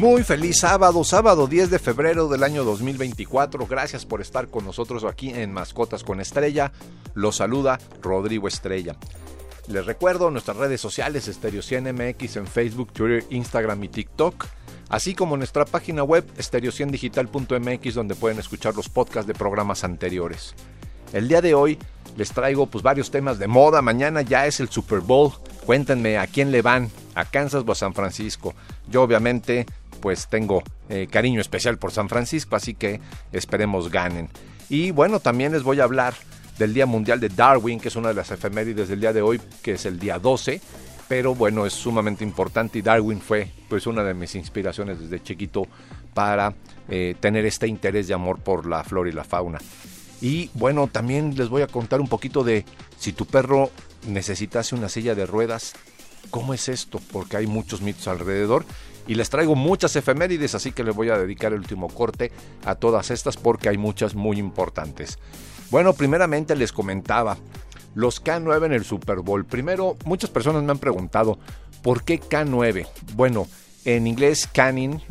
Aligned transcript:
Muy 0.00 0.22
feliz 0.22 0.60
sábado, 0.60 1.04
sábado 1.04 1.46
10 1.46 1.68
de 1.68 1.78
febrero 1.78 2.26
del 2.26 2.42
año 2.42 2.64
2024. 2.64 3.66
Gracias 3.66 4.06
por 4.06 4.22
estar 4.22 4.48
con 4.48 4.64
nosotros 4.64 5.04
aquí 5.04 5.28
en 5.28 5.52
Mascotas 5.52 6.04
con 6.04 6.22
Estrella. 6.22 6.72
Los 7.12 7.36
saluda 7.36 7.78
Rodrigo 8.00 8.48
Estrella. 8.48 8.96
Les 9.68 9.84
recuerdo 9.84 10.30
nuestras 10.30 10.56
redes 10.56 10.80
sociales 10.80 11.26
Stereo 11.26 11.60
100 11.60 11.94
MX 11.94 12.36
en 12.36 12.46
Facebook, 12.46 12.94
Twitter, 12.94 13.26
Instagram 13.28 13.84
y 13.84 13.88
TikTok, 13.88 14.46
así 14.88 15.14
como 15.14 15.36
nuestra 15.36 15.66
página 15.66 16.02
web 16.02 16.24
stereo100digital.mx 16.38 17.94
donde 17.94 18.14
pueden 18.14 18.38
escuchar 18.38 18.74
los 18.74 18.88
podcasts 18.88 19.26
de 19.26 19.34
programas 19.34 19.84
anteriores. 19.84 20.54
El 21.12 21.28
día 21.28 21.42
de 21.42 21.52
hoy 21.52 21.78
les 22.16 22.32
traigo 22.32 22.66
pues 22.68 22.82
varios 22.82 23.10
temas 23.10 23.38
de 23.38 23.48
moda. 23.48 23.82
Mañana 23.82 24.22
ya 24.22 24.46
es 24.46 24.60
el 24.60 24.70
Super 24.70 25.00
Bowl. 25.00 25.32
Cuéntenme 25.66 26.16
a 26.16 26.26
quién 26.26 26.50
le 26.50 26.62
van, 26.62 26.90
a 27.14 27.26
Kansas 27.26 27.64
o 27.66 27.72
a 27.72 27.74
San 27.74 27.92
Francisco. 27.92 28.54
Yo 28.88 29.02
obviamente 29.02 29.66
pues 30.00 30.28
tengo 30.28 30.62
eh, 30.88 31.06
cariño 31.10 31.40
especial 31.40 31.78
por 31.78 31.92
San 31.92 32.08
Francisco, 32.08 32.56
así 32.56 32.74
que 32.74 33.00
esperemos 33.32 33.90
ganen. 33.90 34.28
Y 34.68 34.90
bueno, 34.92 35.20
también 35.20 35.52
les 35.52 35.62
voy 35.62 35.80
a 35.80 35.84
hablar 35.84 36.14
del 36.58 36.74
Día 36.74 36.86
Mundial 36.86 37.20
de 37.20 37.28
Darwin, 37.28 37.80
que 37.80 37.88
es 37.88 37.96
una 37.96 38.08
de 38.08 38.14
las 38.14 38.30
efemérides 38.30 38.88
del 38.88 39.00
día 39.00 39.12
de 39.12 39.22
hoy, 39.22 39.40
que 39.62 39.72
es 39.72 39.86
el 39.86 39.98
día 39.98 40.18
12, 40.18 40.60
pero 41.08 41.34
bueno, 41.34 41.66
es 41.66 41.72
sumamente 41.72 42.22
importante 42.22 42.78
y 42.78 42.82
Darwin 42.82 43.20
fue 43.20 43.50
pues 43.68 43.86
una 43.86 44.04
de 44.04 44.14
mis 44.14 44.34
inspiraciones 44.36 45.00
desde 45.00 45.22
chiquito 45.22 45.66
para 46.14 46.54
eh, 46.88 47.16
tener 47.18 47.46
este 47.46 47.66
interés 47.66 48.06
de 48.08 48.14
amor 48.14 48.38
por 48.38 48.66
la 48.66 48.84
flora 48.84 49.10
y 49.10 49.12
la 49.12 49.24
fauna. 49.24 49.58
Y 50.20 50.50
bueno, 50.54 50.86
también 50.86 51.34
les 51.36 51.48
voy 51.48 51.62
a 51.62 51.66
contar 51.66 52.00
un 52.00 52.08
poquito 52.08 52.44
de 52.44 52.64
si 52.98 53.12
tu 53.12 53.26
perro 53.26 53.70
necesitase 54.06 54.74
una 54.74 54.88
silla 54.88 55.14
de 55.14 55.26
ruedas, 55.26 55.72
¿cómo 56.30 56.54
es 56.54 56.68
esto? 56.68 57.00
Porque 57.10 57.38
hay 57.38 57.46
muchos 57.46 57.80
mitos 57.80 58.06
alrededor 58.06 58.64
y 59.10 59.16
les 59.16 59.28
traigo 59.28 59.56
muchas 59.56 59.96
efemérides, 59.96 60.54
así 60.54 60.70
que 60.70 60.84
les 60.84 60.94
voy 60.94 61.08
a 61.08 61.18
dedicar 61.18 61.52
el 61.52 61.58
último 61.58 61.88
corte 61.88 62.30
a 62.64 62.76
todas 62.76 63.10
estas 63.10 63.36
porque 63.36 63.68
hay 63.68 63.76
muchas 63.76 64.14
muy 64.14 64.38
importantes. 64.38 65.18
Bueno, 65.72 65.94
primeramente 65.94 66.54
les 66.54 66.70
comentaba 66.70 67.36
los 67.96 68.22
K9 68.22 68.66
en 68.66 68.72
el 68.72 68.84
Super 68.84 69.16
Bowl. 69.16 69.44
Primero, 69.44 69.96
muchas 70.04 70.30
personas 70.30 70.62
me 70.62 70.70
han 70.70 70.78
preguntado, 70.78 71.40
¿por 71.82 72.04
qué 72.04 72.20
K9? 72.20 72.86
Bueno, 73.16 73.48
en 73.84 74.06
inglés 74.06 74.46
canin, 74.46 75.02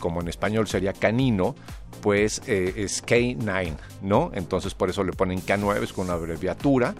como 0.00 0.20
en 0.20 0.28
español 0.28 0.68
sería 0.68 0.92
canino, 0.92 1.54
pues 2.02 2.42
eh, 2.46 2.74
es 2.76 3.02
K9, 3.02 3.74
¿no? 4.02 4.32
Entonces 4.34 4.74
por 4.74 4.90
eso 4.90 5.02
le 5.02 5.12
ponen 5.12 5.40
K9, 5.40 5.82
es 5.82 5.94
con 5.94 6.04
una 6.04 6.14
abreviatura 6.14 6.94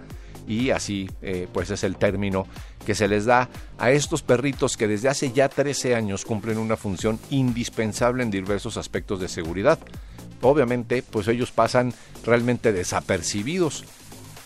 y 0.51 0.71
así 0.71 1.09
eh, 1.21 1.47
pues 1.53 1.69
es 1.69 1.85
el 1.85 1.95
término 1.95 2.45
que 2.85 2.93
se 2.93 3.07
les 3.07 3.23
da 3.23 3.47
a 3.77 3.91
estos 3.91 4.21
perritos 4.21 4.75
que 4.75 4.85
desde 4.85 5.07
hace 5.07 5.31
ya 5.31 5.47
13 5.47 5.95
años 5.95 6.25
cumplen 6.25 6.57
una 6.57 6.75
función 6.75 7.19
indispensable 7.29 8.21
en 8.21 8.31
diversos 8.31 8.75
aspectos 8.75 9.21
de 9.21 9.29
seguridad. 9.29 9.79
Obviamente 10.41 11.03
pues 11.03 11.29
ellos 11.29 11.51
pasan 11.51 11.93
realmente 12.25 12.73
desapercibidos 12.73 13.85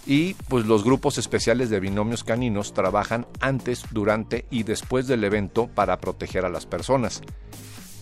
y 0.06 0.36
pues 0.48 0.68
los 0.68 0.84
grupos 0.84 1.18
especiales 1.18 1.72
de 1.72 1.80
binomios 1.80 2.24
caninos 2.24 2.76
trabajan 2.76 3.26
antes, 3.40 3.84
durante 3.90 4.46
y 4.52 4.62
después 4.62 5.08
del 5.08 5.24
evento 5.24 5.68
para 5.74 5.98
proteger 6.00 6.46
a 6.46 6.50
las 6.50 6.68
personas. 6.68 7.24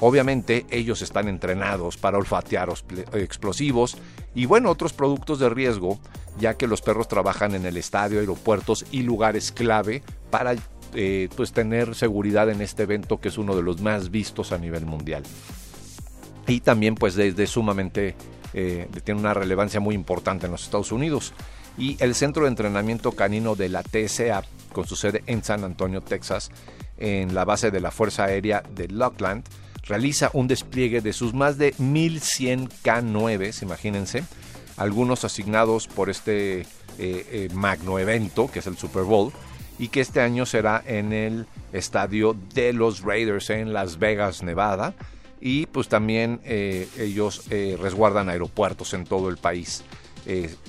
Obviamente 0.05 0.65
ellos 0.69 1.01
están 1.01 1.29
entrenados 1.29 1.95
para 1.95 2.17
olfatear 2.17 2.67
explosivos 3.13 3.95
y 4.35 4.47
bueno, 4.47 4.69
otros 4.69 4.91
productos 4.91 5.39
de 5.39 5.47
riesgo, 5.47 5.97
ya 6.37 6.55
que 6.55 6.67
los 6.67 6.81
perros 6.81 7.07
trabajan 7.07 7.55
en 7.55 7.65
el 7.65 7.77
estadio, 7.77 8.19
aeropuertos 8.19 8.85
y 8.91 9.03
lugares 9.03 9.53
clave 9.53 10.03
para 10.29 10.55
eh, 10.93 11.29
pues 11.37 11.53
tener 11.53 11.95
seguridad 11.95 12.49
en 12.49 12.61
este 12.61 12.83
evento 12.83 13.21
que 13.21 13.29
es 13.29 13.37
uno 13.37 13.55
de 13.55 13.61
los 13.61 13.79
más 13.79 14.11
vistos 14.11 14.51
a 14.51 14.57
nivel 14.57 14.85
mundial. 14.85 15.23
Y 16.47 16.59
también 16.59 16.95
pues 16.95 17.15
desde 17.15 17.47
sumamente 17.47 18.17
eh, 18.53 18.89
tiene 19.05 19.21
una 19.21 19.33
relevancia 19.33 19.79
muy 19.79 19.95
importante 19.95 20.47
en 20.47 20.51
los 20.51 20.65
Estados 20.65 20.91
Unidos. 20.91 21.31
Y 21.77 21.95
el 22.03 22.13
centro 22.13 22.43
de 22.43 22.49
entrenamiento 22.49 23.13
canino 23.13 23.55
de 23.55 23.69
la 23.69 23.83
TSA, 23.83 24.43
con 24.73 24.85
su 24.85 24.97
sede 24.97 25.23
en 25.27 25.45
San 25.45 25.63
Antonio, 25.63 26.01
Texas, 26.01 26.51
en 26.97 27.33
la 27.33 27.45
base 27.45 27.71
de 27.71 27.79
la 27.79 27.89
Fuerza 27.89 28.25
Aérea 28.25 28.63
de 28.75 28.89
Lockland, 28.89 29.45
realiza 29.83 30.29
un 30.33 30.47
despliegue 30.47 31.01
de 31.01 31.13
sus 31.13 31.33
más 31.33 31.57
de 31.57 31.73
1100 31.77 32.69
K9, 32.83 33.61
imagínense, 33.61 34.23
algunos 34.77 35.23
asignados 35.23 35.88
por 35.88 36.09
este 36.09 36.61
eh, 36.61 36.66
eh, 36.97 37.49
magno 37.53 37.99
evento 37.99 38.49
que 38.51 38.59
es 38.59 38.67
el 38.67 38.77
Super 38.77 39.03
Bowl 39.03 39.31
y 39.79 39.89
que 39.89 40.01
este 40.01 40.21
año 40.21 40.45
será 40.45 40.83
en 40.85 41.13
el 41.13 41.47
estadio 41.73 42.35
de 42.53 42.73
los 42.73 43.01
Raiders 43.01 43.49
en 43.49 43.73
Las 43.73 43.97
Vegas, 43.99 44.44
Nevada. 44.44 44.94
Y 45.41 45.66
pues 45.66 45.89
también 45.89 46.39
eh, 46.45 46.88
ellos 46.97 47.44
resguardan 47.50 48.29
aeropuertos 48.29 48.94
en 48.94 49.03
todo 49.03 49.27
el 49.27 49.35
país, 49.35 49.83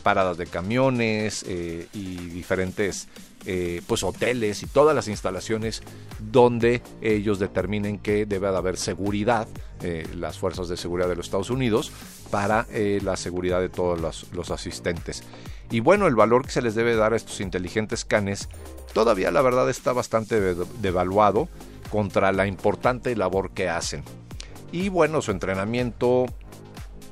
paradas 0.03 0.37
de 0.37 0.47
camiones 0.47 1.45
y 1.45 2.17
diferentes 2.17 3.07
eh, 3.47 3.83
pues 3.87 4.03
hoteles 4.03 4.63
y 4.63 4.67
todas 4.67 4.95
las 4.95 5.09
instalaciones 5.09 5.83
donde 6.19 6.83
ellos 7.03 7.39
determinen 7.39 7.99
que 7.99 8.27
debe 8.27 8.51
de 8.51 8.57
haber 8.57 8.77
seguridad, 8.77 9.47
eh, 9.83 10.07
las 10.17 10.39
fuerzas 10.39 10.69
de 10.69 10.77
seguridad 10.77 11.09
de 11.09 11.17
los 11.17 11.27
Estados 11.27 11.51
Unidos, 11.51 11.93
para 12.31 12.67
eh, 12.71 13.01
la 13.03 13.17
seguridad 13.17 13.61
de 13.61 13.69
todos 13.69 14.01
los, 14.33 14.51
asistentes. 14.51 15.25
Y 15.71 15.81
bueno, 15.81 16.07
el 16.07 16.15
valor 16.15 16.45
que 16.45 16.53
se 16.53 16.63
les 16.63 16.75
debe 16.75 16.97
dar 16.97 17.13
a 17.13 17.17
estos 17.17 17.41
inteligentes 17.41 18.05
canes 18.05 18.49
todavía 18.93 19.31
la 19.31 19.43
verdad 19.43 19.69
está 19.69 19.93
bastante 19.93 20.55
devaluado 20.81 21.49
contra 21.91 22.33
la 22.33 22.47
importante 22.47 23.15
labor 23.15 23.51
que 23.51 23.69
hacen. 23.69 24.03
Y 24.73 24.89
bueno, 24.89 25.21
su 25.21 25.31
entrenamiento 25.31 26.27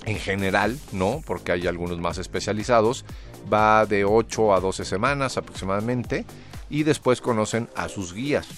en 0.04 0.16
general, 0.16 0.78
¿no? 0.92 1.22
Porque 1.26 1.52
hay 1.52 1.66
algunos 1.66 1.98
más 1.98 2.18
especializados, 2.18 3.04
va 3.52 3.86
de 3.86 4.04
8 4.04 4.54
a 4.54 4.60
12 4.60 4.84
semanas 4.84 5.36
aproximadamente 5.36 6.24
y 6.70 6.82
después 6.82 7.20
conocen 7.20 7.68
a 7.76 7.88
sus 7.88 8.14
guías 8.14 8.48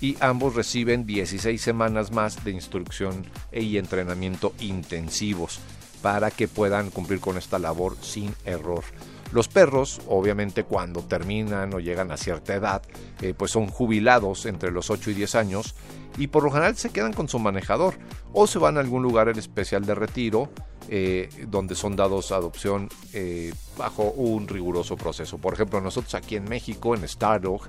y 0.00 0.16
ambos 0.20 0.54
reciben 0.54 1.06
16 1.06 1.60
semanas 1.60 2.12
más 2.12 2.44
de 2.44 2.50
instrucción 2.50 3.24
y 3.52 3.78
entrenamiento 3.78 4.52
intensivos 4.60 5.60
para 6.02 6.30
que 6.30 6.48
puedan 6.48 6.90
cumplir 6.90 7.20
con 7.20 7.38
esta 7.38 7.58
labor 7.58 7.96
sin 8.02 8.34
error. 8.44 8.84
Los 9.32 9.48
perros, 9.48 10.02
obviamente, 10.06 10.64
cuando 10.64 11.00
terminan 11.02 11.72
o 11.74 11.80
llegan 11.80 12.12
a 12.12 12.16
cierta 12.16 12.54
edad, 12.54 12.82
eh, 13.22 13.34
pues 13.36 13.50
son 13.50 13.66
jubilados 13.66 14.46
entre 14.46 14.70
los 14.70 14.90
8 14.90 15.10
y 15.10 15.14
10 15.14 15.34
años 15.34 15.74
y 16.18 16.28
por 16.28 16.44
lo 16.44 16.50
general 16.50 16.76
se 16.76 16.90
quedan 16.90 17.14
con 17.14 17.28
su 17.28 17.38
manejador 17.38 17.94
o 18.32 18.46
se 18.46 18.58
van 18.58 18.76
a 18.76 18.80
algún 18.80 19.02
lugar 19.02 19.28
especial 19.30 19.86
de 19.86 19.94
retiro 19.94 20.50
eh, 20.88 21.28
donde 21.48 21.74
son 21.74 21.96
dados 21.96 22.30
adopción 22.30 22.88
eh, 23.12 23.54
bajo 23.78 24.10
un 24.10 24.46
riguroso 24.48 24.96
proceso. 24.96 25.38
Por 25.38 25.54
ejemplo, 25.54 25.80
nosotros 25.80 26.14
aquí 26.14 26.36
en 26.36 26.44
México, 26.44 26.94
en 26.94 27.04
Stardog, 27.04 27.62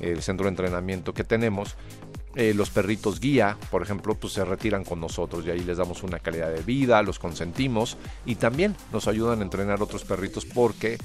el 0.00 0.22
centro 0.22 0.44
de 0.44 0.50
entrenamiento 0.50 1.14
que 1.14 1.24
tenemos, 1.24 1.76
eh, 2.34 2.54
los 2.54 2.70
perritos 2.70 3.20
guía, 3.20 3.56
por 3.70 3.82
ejemplo, 3.82 4.14
pues 4.14 4.32
se 4.32 4.44
retiran 4.44 4.84
con 4.84 5.00
nosotros 5.00 5.44
y 5.46 5.50
ahí 5.50 5.60
les 5.60 5.78
damos 5.78 6.02
una 6.02 6.18
calidad 6.18 6.52
de 6.52 6.62
vida, 6.62 7.02
los 7.02 7.18
consentimos 7.18 7.96
y 8.26 8.34
también 8.34 8.76
nos 8.92 9.08
ayudan 9.08 9.40
a 9.40 9.42
entrenar 9.42 9.82
otros 9.82 10.04
perritos 10.04 10.44
porque 10.44 10.98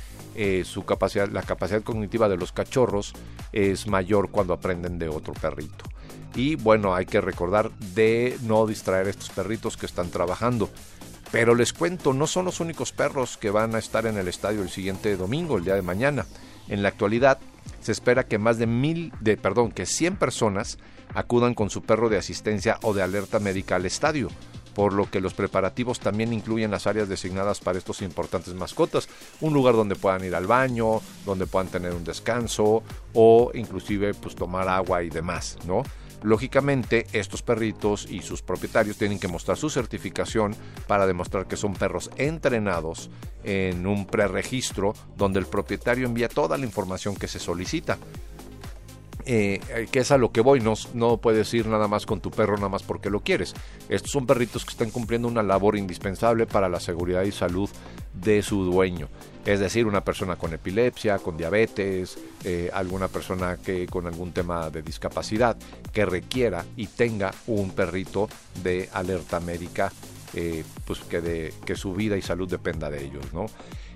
su 0.65 0.83
capacidad, 0.83 1.29
la 1.29 1.43
capacidad 1.43 1.83
cognitiva 1.83 2.27
de 2.27 2.37
los 2.37 2.51
cachorros 2.51 3.13
es 3.51 3.85
mayor 3.85 4.31
cuando 4.31 4.53
aprenden 4.53 4.97
de 4.97 5.07
otro 5.07 5.33
perrito. 5.33 5.85
Y 6.35 6.55
bueno, 6.55 6.95
hay 6.95 7.05
que 7.05 7.21
recordar 7.21 7.71
de 7.71 8.37
no 8.43 8.65
distraer 8.65 9.07
a 9.07 9.09
estos 9.11 9.29
perritos 9.29 9.77
que 9.77 9.85
están 9.85 10.09
trabajando. 10.09 10.69
Pero 11.33 11.55
les 11.55 11.73
cuento, 11.73 12.13
no 12.13 12.27
son 12.27 12.45
los 12.45 12.59
únicos 12.59 12.91
perros 12.91 13.37
que 13.37 13.49
van 13.49 13.73
a 13.73 13.79
estar 13.79 14.05
en 14.05 14.19
el 14.19 14.27
estadio 14.27 14.61
el 14.61 14.69
siguiente 14.69 15.17
domingo, 15.17 15.57
el 15.57 15.63
día 15.63 15.73
de 15.73 15.81
mañana. 15.81 16.27
En 16.67 16.83
la 16.83 16.89
actualidad, 16.89 17.39
se 17.81 17.91
espera 17.91 18.27
que 18.27 18.37
más 18.37 18.59
de 18.59 18.67
mil, 18.67 19.11
de, 19.19 19.35
perdón, 19.35 19.71
que 19.71 19.87
100 19.87 20.17
personas 20.17 20.77
acudan 21.15 21.55
con 21.55 21.71
su 21.71 21.81
perro 21.81 22.07
de 22.07 22.19
asistencia 22.19 22.77
o 22.83 22.93
de 22.93 23.01
alerta 23.01 23.39
médica 23.39 23.77
al 23.77 23.87
estadio, 23.87 24.29
por 24.75 24.93
lo 24.93 25.09
que 25.09 25.21
los 25.21 25.33
preparativos 25.33 25.99
también 25.99 26.33
incluyen 26.33 26.69
las 26.69 26.85
áreas 26.85 27.09
designadas 27.09 27.61
para 27.61 27.79
estos 27.79 28.03
importantes 28.03 28.53
mascotas, 28.53 29.09
un 29.41 29.55
lugar 29.55 29.73
donde 29.73 29.95
puedan 29.95 30.23
ir 30.23 30.35
al 30.35 30.45
baño, 30.45 31.01
donde 31.25 31.47
puedan 31.47 31.69
tener 31.69 31.93
un 31.93 32.03
descanso 32.03 32.83
o 33.15 33.49
inclusive 33.55 34.13
pues 34.13 34.35
tomar 34.35 34.69
agua 34.69 35.01
y 35.01 35.09
demás, 35.09 35.57
¿no? 35.65 35.81
Lógicamente, 36.23 37.05
estos 37.11 37.41
perritos 37.41 38.07
y 38.09 38.21
sus 38.21 38.41
propietarios 38.41 38.97
tienen 38.97 39.19
que 39.19 39.27
mostrar 39.27 39.57
su 39.57 39.69
certificación 39.69 40.55
para 40.87 41.05
demostrar 41.05 41.47
que 41.47 41.57
son 41.57 41.73
perros 41.73 42.09
entrenados 42.15 43.09
en 43.43 43.85
un 43.85 44.05
preregistro 44.05 44.93
donde 45.17 45.39
el 45.39 45.45
propietario 45.45 46.07
envía 46.07 46.29
toda 46.29 46.57
la 46.57 46.65
información 46.65 47.15
que 47.15 47.27
se 47.27 47.39
solicita. 47.39 47.97
Eh, 49.25 49.61
eh, 49.69 49.87
que 49.89 49.99
es 49.99 50.11
a 50.11 50.17
lo 50.17 50.31
que 50.31 50.41
voy, 50.41 50.59
no, 50.59 50.73
no 50.93 51.17
puedes 51.17 51.53
ir 51.53 51.67
nada 51.67 51.87
más 51.87 52.05
con 52.05 52.19
tu 52.19 52.29
perro 52.29 52.55
nada 52.55 52.69
más 52.69 52.83
porque 52.83 53.09
lo 53.09 53.21
quieres. 53.21 53.53
Estos 53.87 54.11
son 54.11 54.25
perritos 54.25 54.65
que 54.65 54.71
están 54.71 54.91
cumpliendo 54.91 55.27
una 55.27 55.43
labor 55.43 55.77
indispensable 55.77 56.45
para 56.45 56.67
la 56.67 56.79
seguridad 56.79 57.23
y 57.23 57.31
salud 57.31 57.69
de 58.13 58.41
su 58.41 58.63
dueño. 58.63 59.07
Es 59.45 59.59
decir, 59.59 59.87
una 59.87 60.03
persona 60.03 60.35
con 60.35 60.53
epilepsia, 60.53 61.19
con 61.19 61.37
diabetes, 61.37 62.17
eh, 62.43 62.69
alguna 62.73 63.07
persona 63.07 63.57
que 63.57 63.87
con 63.87 64.07
algún 64.07 64.31
tema 64.31 64.69
de 64.69 64.81
discapacidad 64.81 65.57
que 65.91 66.05
requiera 66.05 66.65
y 66.75 66.87
tenga 66.87 67.33
un 67.47 67.71
perrito 67.71 68.29
de 68.61 68.89
alerta 68.93 69.39
médica, 69.39 69.91
pues 70.85 70.99
que, 71.01 71.21
de, 71.21 71.53
que 71.63 71.75
su 71.75 71.93
vida 71.93 72.17
y 72.17 72.23
salud 72.23 72.49
dependa 72.49 72.89
de 72.89 73.05
ellos, 73.05 73.33
¿no? 73.33 73.45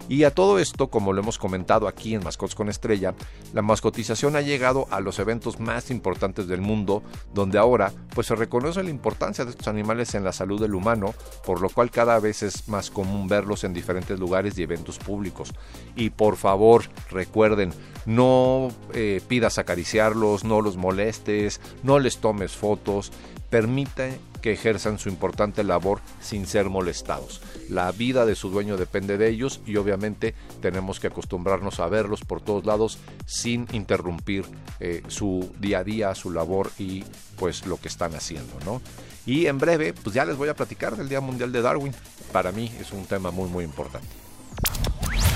Y 0.10 0.24
a 0.24 0.34
todo 0.34 0.60
esto, 0.60 0.88
como 0.88 1.14
lo 1.14 1.22
hemos 1.22 1.38
comentado 1.38 1.88
aquí 1.88 2.16
en 2.16 2.24
Mascots 2.24 2.56
con 2.56 2.70
Estrella, 2.70 3.14
la 3.54 3.62
mascotización 3.62 4.36
ha 4.36 4.42
llegado 4.42 4.88
a 4.90 5.00
los 5.00 5.20
eventos 5.20 5.60
más 5.60 5.92
importantes 5.92 6.48
del 6.48 6.62
mundo, 6.62 7.04
donde 7.34 7.58
ahora 7.58 7.92
pues 8.16 8.28
se 8.28 8.36
reconoce 8.36 8.84
la 8.84 8.90
importancia 8.90 9.44
de 9.44 9.52
estos 9.52 9.68
animales 9.68 10.16
en 10.16 10.24
la 10.24 10.32
salud 10.32 10.62
del 10.62 10.76
humano, 10.76 11.14
por 11.46 11.62
lo 11.62 11.70
cual 11.70 11.92
cada 11.92 12.20
vez 12.20 12.44
es 12.44 12.68
más 12.70 12.90
común 12.90 13.28
verlos 13.28 13.64
en 13.64 13.74
diferentes 13.74 14.20
lugares 14.20 14.58
y 14.58 14.64
eventos 14.64 14.98
públicos. 14.98 15.54
Y 15.96 16.10
por 16.10 16.38
favor, 16.38 16.86
recuerden, 17.10 17.74
no 18.06 18.70
eh, 18.94 19.22
pidas 19.28 19.58
acariciarlos, 19.58 20.44
no 20.44 20.62
los 20.62 20.78
molestes, 20.78 21.60
no 21.84 22.00
les 22.00 22.18
tomes 22.18 22.54
fotos, 22.54 23.12
permite 23.50 24.20
que 24.42 24.54
ejerzan 24.54 25.00
su 25.00 25.10
importante 25.10 25.64
labor 25.64 26.02
sin 26.22 26.46
ser 26.46 26.70
molestados. 26.70 27.42
La 27.70 27.92
vida 27.92 28.26
de 28.26 28.36
su 28.36 28.50
dueño 28.50 28.78
depende 28.78 29.18
de 29.18 29.30
ellos 29.30 29.62
y 29.66 29.78
obviamente 29.78 30.34
tenemos 30.62 31.00
que 31.00 31.08
acostumbrarnos 31.08 31.80
a 31.80 31.88
verlos 31.88 32.22
por 32.22 32.42
todos 32.42 32.66
lados 32.66 33.00
sin 33.26 33.68
interrumpir 33.72 34.46
eh, 34.80 35.04
su 35.08 35.52
día 35.60 35.80
a 35.80 35.84
día, 35.84 36.16
su 36.16 36.32
labor 36.32 36.72
y 36.78 37.04
pues 37.38 37.66
lo 37.66 37.78
que 37.78 37.88
están 37.88 38.16
haciendo, 38.16 38.54
¿no? 38.66 38.82
Y 39.26 39.48
en 39.48 39.58
breve, 39.58 39.94
pues 39.94 40.16
ya 40.16 40.24
les 40.26 40.38
voy 40.38 40.50
a 40.50 40.56
platicar 40.56 40.96
del 40.96 41.10
Día 41.10 41.20
Mundial 41.20 41.52
de 41.52 41.62
Darwin. 41.62 41.94
Para 42.32 42.52
mí 42.52 42.72
es 42.80 42.92
un 42.92 43.06
tema 43.06 43.32
muy 43.32 43.50
muy 43.50 43.66
importante. 43.66 44.08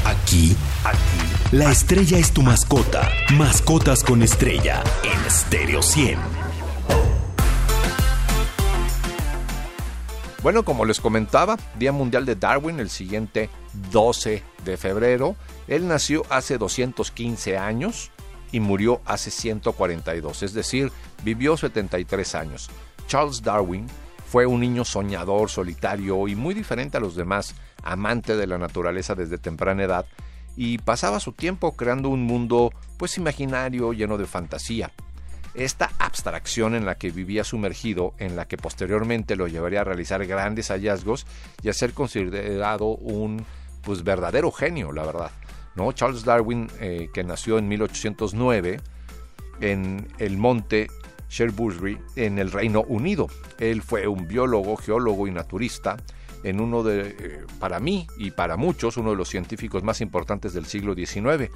Aquí, 0.05 0.55
aquí, 0.83 1.55
la 1.55 1.69
estrella 1.69 2.17
es 2.17 2.31
tu 2.31 2.41
mascota. 2.41 3.09
Mascotas 3.33 4.03
con 4.03 4.23
estrella 4.23 4.83
en 5.03 5.29
Stereo 5.29 5.81
100. 5.81 6.50
Bueno, 10.43 10.63
como 10.63 10.85
les 10.85 10.99
comentaba, 10.99 11.55
Día 11.77 11.91
Mundial 11.91 12.25
de 12.25 12.35
Darwin 12.35 12.79
el 12.79 12.89
siguiente 12.89 13.51
12 13.91 14.41
de 14.65 14.77
febrero. 14.77 15.35
Él 15.67 15.87
nació 15.87 16.23
hace 16.31 16.57
215 16.57 17.59
años 17.59 18.09
y 18.51 18.59
murió 18.59 19.01
hace 19.05 19.29
142, 19.29 20.41
es 20.41 20.53
decir, 20.55 20.91
vivió 21.23 21.57
73 21.57 22.33
años. 22.33 22.71
Charles 23.07 23.43
Darwin 23.43 23.85
fue 24.25 24.47
un 24.47 24.61
niño 24.61 24.83
soñador, 24.83 25.47
solitario 25.47 26.27
y 26.27 26.35
muy 26.35 26.55
diferente 26.55 26.97
a 26.97 27.01
los 27.01 27.15
demás, 27.15 27.53
amante 27.83 28.35
de 28.35 28.47
la 28.47 28.57
naturaleza 28.57 29.13
desde 29.13 29.37
temprana 29.37 29.83
edad, 29.83 30.07
y 30.57 30.79
pasaba 30.79 31.19
su 31.19 31.33
tiempo 31.33 31.73
creando 31.73 32.09
un 32.09 32.23
mundo 32.23 32.73
pues 32.97 33.15
imaginario 33.17 33.93
lleno 33.93 34.17
de 34.17 34.25
fantasía 34.25 34.91
esta 35.53 35.91
abstracción 35.99 36.75
en 36.75 36.85
la 36.85 36.95
que 36.95 37.11
vivía 37.11 37.43
sumergido, 37.43 38.13
en 38.17 38.35
la 38.35 38.47
que 38.47 38.57
posteriormente 38.57 39.35
lo 39.35 39.47
llevaría 39.47 39.81
a 39.81 39.83
realizar 39.83 40.25
grandes 40.25 40.69
hallazgos 40.69 41.25
y 41.61 41.69
a 41.69 41.73
ser 41.73 41.93
considerado 41.93 42.85
un 42.87 43.45
pues 43.81 44.03
verdadero 44.03 44.51
genio, 44.51 44.91
la 44.91 45.05
verdad. 45.05 45.31
¿no? 45.75 45.91
Charles 45.91 46.23
Darwin, 46.23 46.67
eh, 46.79 47.09
que 47.13 47.23
nació 47.23 47.57
en 47.57 47.67
1809 47.67 48.79
en 49.61 50.07
el 50.19 50.37
monte 50.37 50.87
Sherbury, 51.29 51.97
en 52.15 52.39
el 52.39 52.51
Reino 52.51 52.81
Unido. 52.81 53.27
Él 53.57 53.81
fue 53.81 54.07
un 54.07 54.27
biólogo, 54.27 54.75
geólogo 54.75 55.27
y 55.27 55.31
naturista 55.31 55.97
en 56.43 56.59
uno 56.59 56.83
de, 56.83 57.15
eh, 57.19 57.45
para 57.59 57.79
mí 57.79 58.07
y 58.17 58.31
para 58.31 58.57
muchos, 58.57 58.97
uno 58.97 59.11
de 59.11 59.15
los 59.15 59.29
científicos 59.29 59.83
más 59.83 60.01
importantes 60.01 60.53
del 60.53 60.65
siglo 60.65 60.95
XIX 60.95 61.51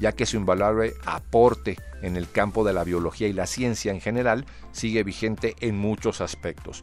ya 0.00 0.12
que 0.12 0.26
su 0.26 0.38
invaluable 0.38 0.94
aporte 1.04 1.76
en 2.02 2.16
el 2.16 2.28
campo 2.30 2.64
de 2.64 2.72
la 2.72 2.84
biología 2.84 3.28
y 3.28 3.32
la 3.32 3.46
ciencia 3.46 3.92
en 3.92 4.00
general 4.00 4.46
sigue 4.72 5.04
vigente 5.04 5.54
en 5.60 5.76
muchos 5.76 6.20
aspectos. 6.20 6.82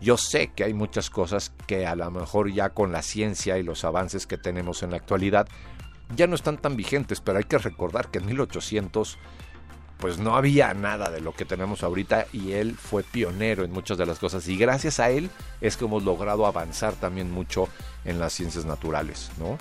Yo 0.00 0.16
sé 0.16 0.52
que 0.54 0.64
hay 0.64 0.72
muchas 0.72 1.10
cosas 1.10 1.52
que 1.66 1.86
a 1.86 1.94
lo 1.94 2.10
mejor 2.10 2.52
ya 2.52 2.70
con 2.70 2.92
la 2.92 3.02
ciencia 3.02 3.58
y 3.58 3.62
los 3.62 3.84
avances 3.84 4.26
que 4.26 4.38
tenemos 4.38 4.82
en 4.82 4.92
la 4.92 4.96
actualidad 4.96 5.48
ya 6.16 6.26
no 6.26 6.34
están 6.34 6.58
tan 6.58 6.76
vigentes, 6.76 7.20
pero 7.20 7.38
hay 7.38 7.44
que 7.44 7.58
recordar 7.58 8.10
que 8.10 8.18
en 8.18 8.26
1800 8.26 9.18
pues 9.98 10.18
no 10.18 10.34
había 10.34 10.74
nada 10.74 11.10
de 11.10 11.20
lo 11.20 11.32
que 11.32 11.44
tenemos 11.44 11.84
ahorita 11.84 12.26
y 12.32 12.52
él 12.52 12.74
fue 12.74 13.04
pionero 13.04 13.64
en 13.64 13.70
muchas 13.70 13.96
de 13.98 14.04
las 14.04 14.18
cosas 14.18 14.48
y 14.48 14.56
gracias 14.56 14.98
a 14.98 15.10
él 15.10 15.30
es 15.60 15.76
que 15.76 15.84
hemos 15.84 16.02
logrado 16.02 16.44
avanzar 16.44 16.94
también 16.94 17.30
mucho 17.30 17.68
en 18.04 18.18
las 18.18 18.32
ciencias 18.32 18.64
naturales, 18.64 19.30
¿no? 19.38 19.58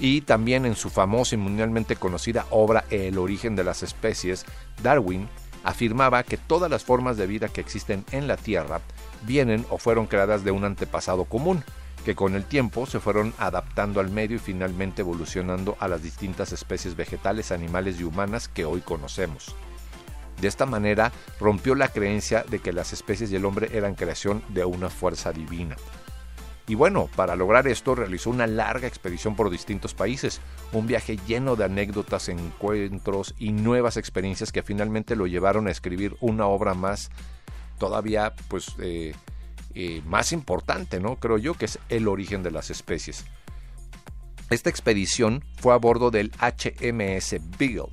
Y 0.00 0.22
también 0.22 0.64
en 0.64 0.74
su 0.74 0.90
famosa 0.90 1.34
y 1.34 1.38
mundialmente 1.38 1.94
conocida 1.94 2.46
obra 2.50 2.84
El 2.90 3.18
origen 3.18 3.54
de 3.54 3.64
las 3.64 3.82
especies, 3.82 4.46
Darwin 4.82 5.28
afirmaba 5.62 6.22
que 6.22 6.38
todas 6.38 6.70
las 6.70 6.84
formas 6.84 7.18
de 7.18 7.26
vida 7.26 7.48
que 7.48 7.60
existen 7.60 8.04
en 8.10 8.26
la 8.26 8.38
Tierra 8.38 8.80
vienen 9.26 9.66
o 9.68 9.76
fueron 9.76 10.06
creadas 10.06 10.42
de 10.42 10.50
un 10.50 10.64
antepasado 10.64 11.26
común, 11.26 11.62
que 12.04 12.14
con 12.14 12.34
el 12.34 12.44
tiempo 12.44 12.86
se 12.86 12.98
fueron 12.98 13.34
adaptando 13.38 14.00
al 14.00 14.08
medio 14.08 14.36
y 14.36 14.40
finalmente 14.40 15.02
evolucionando 15.02 15.76
a 15.80 15.88
las 15.88 16.02
distintas 16.02 16.52
especies 16.52 16.96
vegetales, 16.96 17.52
animales 17.52 18.00
y 18.00 18.04
humanas 18.04 18.48
que 18.48 18.64
hoy 18.64 18.80
conocemos. 18.80 19.54
De 20.40 20.48
esta 20.48 20.64
manera 20.64 21.12
rompió 21.38 21.74
la 21.74 21.88
creencia 21.88 22.42
de 22.48 22.60
que 22.60 22.72
las 22.72 22.94
especies 22.94 23.30
y 23.30 23.36
el 23.36 23.44
hombre 23.44 23.68
eran 23.74 23.94
creación 23.94 24.42
de 24.48 24.64
una 24.64 24.88
fuerza 24.88 25.32
divina. 25.32 25.76
Y 26.66 26.74
bueno, 26.76 27.08
para 27.16 27.36
lograr 27.36 27.66
esto 27.66 27.94
realizó 27.94 28.30
una 28.30 28.46
larga 28.46 28.86
expedición 28.86 29.34
por 29.34 29.50
distintos 29.50 29.94
países, 29.94 30.40
un 30.72 30.86
viaje 30.86 31.18
lleno 31.26 31.56
de 31.56 31.64
anécdotas, 31.64 32.28
encuentros 32.28 33.34
y 33.38 33.52
nuevas 33.52 33.96
experiencias 33.96 34.52
que 34.52 34.62
finalmente 34.62 35.16
lo 35.16 35.26
llevaron 35.26 35.66
a 35.66 35.72
escribir 35.72 36.16
una 36.20 36.46
obra 36.46 36.74
más, 36.74 37.10
todavía 37.78 38.34
pues 38.48 38.74
eh, 38.78 39.14
eh, 39.74 40.02
más 40.06 40.32
importante, 40.32 41.00
¿no? 41.00 41.16
Creo 41.16 41.38
yo 41.38 41.54
que 41.54 41.64
es 41.64 41.78
El 41.88 42.06
origen 42.06 42.42
de 42.42 42.50
las 42.50 42.70
especies. 42.70 43.24
Esta 44.50 44.70
expedición 44.70 45.44
fue 45.58 45.74
a 45.74 45.76
bordo 45.76 46.10
del 46.10 46.32
HMS 46.32 47.36
Beagle, 47.58 47.92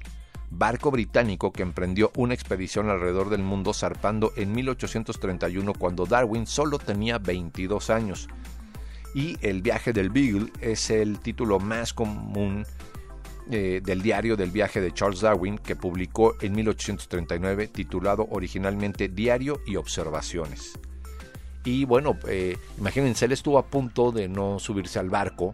barco 0.50 0.92
británico 0.92 1.51
que 1.51 1.62
emprendió 1.62 2.12
una 2.15 2.34
expedición 2.34 2.89
alrededor 2.89 3.30
del 3.30 3.44
mundo 3.44 3.74
zarpando 3.74 4.34
en 4.36 4.53
1831 4.53 5.74
cuando 5.74 6.06
Darwin 6.06 6.48
solo 6.48 6.80
tenía 6.80 7.20
22 7.20 7.89
años 7.89 8.27
y 9.14 9.38
El 9.42 9.62
viaje 9.62 9.94
del 9.94 10.10
Beagle 10.10 10.52
es 10.62 10.90
el 10.90 11.20
título 11.20 11.60
más 11.60 11.94
común 11.94 12.66
eh, 13.50 13.82
del 13.84 14.02
diario 14.02 14.36
del 14.36 14.52
viaje 14.52 14.82
de 14.82 14.94
Charles 14.94 15.22
Darwin 15.22 15.58
que 15.58 15.76
publicó 15.76 16.36
en 16.42 16.54
1839 16.54 17.68
titulado 17.70 18.28
originalmente 18.30 19.08
Diario 19.08 19.62
y 19.66 19.78
Observaciones. 19.78 20.78
Y 21.64 21.86
bueno, 21.86 22.18
eh, 22.28 22.58
imagínense, 22.78 23.26
él 23.26 23.32
estuvo 23.32 23.58
a 23.58 23.66
punto 23.68 24.12
de 24.12 24.28
no 24.28 24.60
subirse 24.60 25.00
al 25.00 25.10
barco 25.10 25.54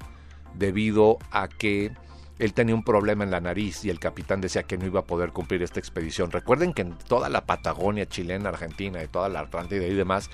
debido 0.56 1.20
a 1.32 1.48
que 1.48 1.92
él 2.40 2.54
tenía 2.54 2.76
un 2.76 2.84
problema 2.84 3.24
en 3.24 3.32
la 3.32 3.40
nariz 3.40 3.86
y 3.86 3.90
el 3.90 4.00
capitán 4.00 4.42
decía 4.42 4.64
que 4.64 4.78
no 4.78 4.86
iba 4.86 5.02
a 5.02 5.06
poder 5.06 5.32
cumplir 5.32 5.62
esta 5.62 5.80
expedición. 5.80 6.32
Recuerden 6.32 6.74
que 6.74 6.82
en 6.82 6.98
toda 6.98 7.30
la 7.30 7.46
Patagonia 7.46 8.08
chilena, 8.08 8.50
Argentina 8.50 9.04
y 9.04 9.08
toda 9.08 9.30
la 9.30 9.42
Atlántida 9.42 9.86
y 9.86 9.94
demás, 9.94 10.30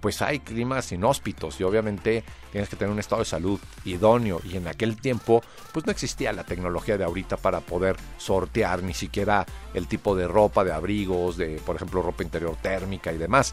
pues 0.00 0.22
hay 0.22 0.40
climas 0.40 0.92
inhóspitos 0.92 1.60
y 1.60 1.64
obviamente 1.64 2.24
tienes 2.50 2.68
que 2.68 2.76
tener 2.76 2.92
un 2.92 2.98
estado 2.98 3.20
de 3.20 3.26
salud 3.26 3.60
idóneo 3.84 4.40
y 4.44 4.56
en 4.56 4.66
aquel 4.66 4.96
tiempo 4.96 5.42
pues 5.72 5.86
no 5.86 5.92
existía 5.92 6.32
la 6.32 6.44
tecnología 6.44 6.96
de 6.98 7.04
ahorita 7.04 7.36
para 7.36 7.60
poder 7.60 7.96
sortear 8.18 8.82
ni 8.82 8.94
siquiera 8.94 9.46
el 9.74 9.86
tipo 9.86 10.16
de 10.16 10.26
ropa, 10.26 10.64
de 10.64 10.72
abrigos, 10.72 11.36
de 11.36 11.60
por 11.64 11.76
ejemplo 11.76 12.02
ropa 12.02 12.22
interior 12.22 12.56
térmica 12.60 13.12
y 13.12 13.18
demás. 13.18 13.52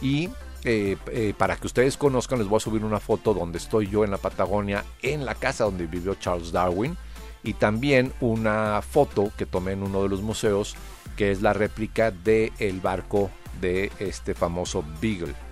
Y 0.00 0.30
eh, 0.64 0.96
eh, 1.12 1.34
para 1.36 1.56
que 1.56 1.66
ustedes 1.66 1.96
conozcan 1.96 2.38
les 2.38 2.48
voy 2.48 2.56
a 2.58 2.60
subir 2.60 2.84
una 2.84 3.00
foto 3.00 3.34
donde 3.34 3.58
estoy 3.58 3.88
yo 3.88 4.04
en 4.04 4.10
la 4.10 4.18
Patagonia, 4.18 4.84
en 5.02 5.24
la 5.24 5.34
casa 5.34 5.64
donde 5.64 5.86
vivió 5.86 6.14
Charles 6.14 6.52
Darwin 6.52 6.96
y 7.42 7.54
también 7.54 8.12
una 8.20 8.82
foto 8.82 9.30
que 9.36 9.46
tomé 9.46 9.72
en 9.72 9.82
uno 9.82 10.02
de 10.02 10.08
los 10.08 10.22
museos 10.22 10.76
que 11.16 11.30
es 11.30 11.42
la 11.42 11.52
réplica 11.52 12.10
del 12.10 12.52
el 12.58 12.80
barco 12.80 13.30
de 13.60 13.90
este 13.98 14.34
famoso 14.34 14.84
Beagle. 15.00 15.47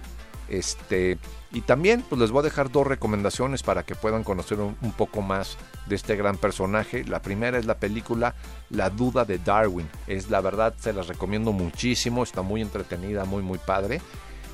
Este, 0.48 1.18
y 1.52 1.62
también 1.62 2.04
pues 2.08 2.20
les 2.20 2.30
voy 2.30 2.40
a 2.40 2.44
dejar 2.44 2.70
dos 2.70 2.86
recomendaciones 2.86 3.62
para 3.62 3.84
que 3.84 3.94
puedan 3.94 4.24
conocer 4.24 4.58
un, 4.60 4.74
poco 4.96 5.22
más 5.22 5.56
de 5.86 5.96
este 5.96 6.16
gran 6.16 6.36
personaje. 6.36 7.04
La 7.04 7.22
primera 7.22 7.58
es 7.58 7.66
la 7.66 7.78
película 7.78 8.34
La 8.70 8.90
duda 8.90 9.24
de 9.24 9.38
Darwin. 9.38 9.88
Es 10.06 10.30
la 10.30 10.40
verdad, 10.40 10.74
se 10.78 10.92
las 10.92 11.08
recomiendo 11.08 11.52
muchísimo, 11.52 12.22
está 12.22 12.42
muy 12.42 12.60
entretenida, 12.60 13.24
muy 13.24 13.42
muy 13.42 13.58
padre. 13.58 14.00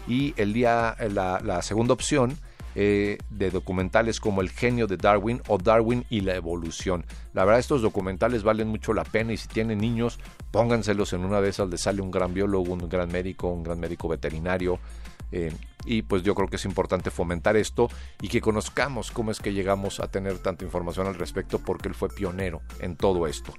Y 0.08 0.34
el 0.37 0.52
día, 0.52 0.96
la, 1.11 1.40
la 1.40 1.62
segunda 1.62 1.94
opción 1.94 2.37
eh, 2.75 3.18
de 3.28 3.50
documentales 3.50 4.18
como 4.18 4.40
El 4.40 4.49
genio 4.49 4.87
de 4.87 4.96
Darwin 4.96 5.42
o 5.49 5.58
Darwin 5.58 6.06
y 6.08 6.22
la 6.22 6.34
evolución. 6.34 7.04
La 7.34 7.44
verdad 7.44 7.61
estos 7.61 7.82
documentales 7.82 8.44
valen 8.44 8.68
mucho 8.68 8.94
la 8.94 9.04
pena 9.04 9.34
y 9.34 9.37
si 9.37 9.46
tienen 9.46 9.76
niños 9.76 10.18
pónganselos 10.50 11.12
en 11.12 11.26
una 11.26 11.42
de 11.42 11.50
esas 11.50 11.68
les 11.68 11.82
sale 11.82 12.00
un 12.00 12.11
gran 12.11 12.32
biólogo, 12.32 12.72
un 12.72 12.88
gran 12.88 13.12
médico, 13.12 13.49
un 13.49 13.62
gran 13.62 13.78
médico 13.78 14.08
veterinario. 14.08 14.78
Eh, 15.30 15.52
y 15.84 16.02
pues 16.02 16.22
yo 16.22 16.34
creo 16.34 16.48
que 16.48 16.56
es 16.56 16.64
importante 16.64 17.10
fomentar 17.10 17.56
esto 17.56 17.88
y 18.20 18.28
que 18.28 18.40
conozcamos 18.40 19.10
cómo 19.10 19.30
es 19.30 19.40
que 19.40 19.52
llegamos 19.52 20.00
a 20.00 20.10
tener 20.10 20.38
tanta 20.38 20.64
información 20.64 21.06
al 21.06 21.14
respecto 21.14 21.58
porque 21.58 21.88
él 21.88 21.94
fue 21.94 22.08
pionero 22.08 22.62
en 22.80 22.96
todo 22.96 23.26
esto 23.26 23.52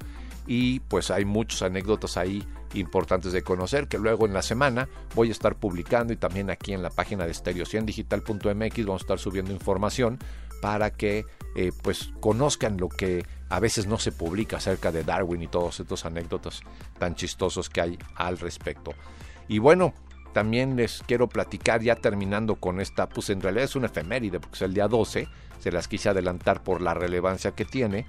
y 0.46 0.82
pues 0.82 1.12
hay 1.12 1.26
muchas 1.26 1.62
anécdotas 1.62 2.18
ahí 2.18 2.46
importantes 2.74 3.32
de 3.32 3.44
conocer 3.44 3.88
que 3.88 3.98
luego 3.98 4.26
en 4.26 4.34
la 4.34 4.42
semana 4.42 4.90
voy 5.16 5.30
a 5.30 5.32
estar 5.32 5.56
publicando 5.56 6.12
y 6.12 6.18
también 6.18 6.50
aquí 6.50 6.74
en 6.74 6.82
la 6.82 6.90
página 6.90 7.26
de 7.26 7.32
estereociendigital.mx 7.32 8.86
vamos 8.86 9.02
a 9.02 9.04
estar 9.04 9.20
subiendo 9.20 9.52
información 9.52 10.20
para 10.62 10.92
que 10.92 11.26
eh, 11.56 11.72
pues 11.82 12.12
conozcan 12.20 12.78
lo 12.78 12.90
que 12.90 13.26
a 13.50 13.60
veces 13.60 13.86
no 13.86 14.00
se 14.00 14.12
publica 14.12 14.58
acerca 14.58 14.92
de 14.92 15.04
Darwin 15.04 15.44
y 15.44 15.48
todos 15.48 15.80
estos 15.80 16.06
anécdotas 16.06 16.62
tan 16.98 17.16
chistosos 17.16 17.70
que 17.70 17.82
hay 17.82 18.00
al 18.16 18.40
respecto. 18.40 18.94
Y 19.48 19.60
bueno, 19.60 19.94
también 20.34 20.76
les 20.76 21.04
quiero 21.06 21.28
platicar 21.28 21.82
ya 21.82 21.96
terminando 21.96 22.56
con 22.56 22.82
esta, 22.82 23.08
pues 23.08 23.30
en 23.30 23.42
realidad 23.42 23.66
es 23.66 23.76
una 23.76 23.88
efeméride 23.88 24.40
porque 24.40 24.56
es 24.56 24.62
el 24.64 24.74
día 24.74 24.88
12, 24.88 25.28
se 25.60 25.72
las 25.72 25.88
quise 25.88 26.10
adelantar 26.10 26.64
por 26.64 26.82
la 26.82 26.94
relevancia 26.94 27.52
que 27.52 27.66
tiene 27.66 28.06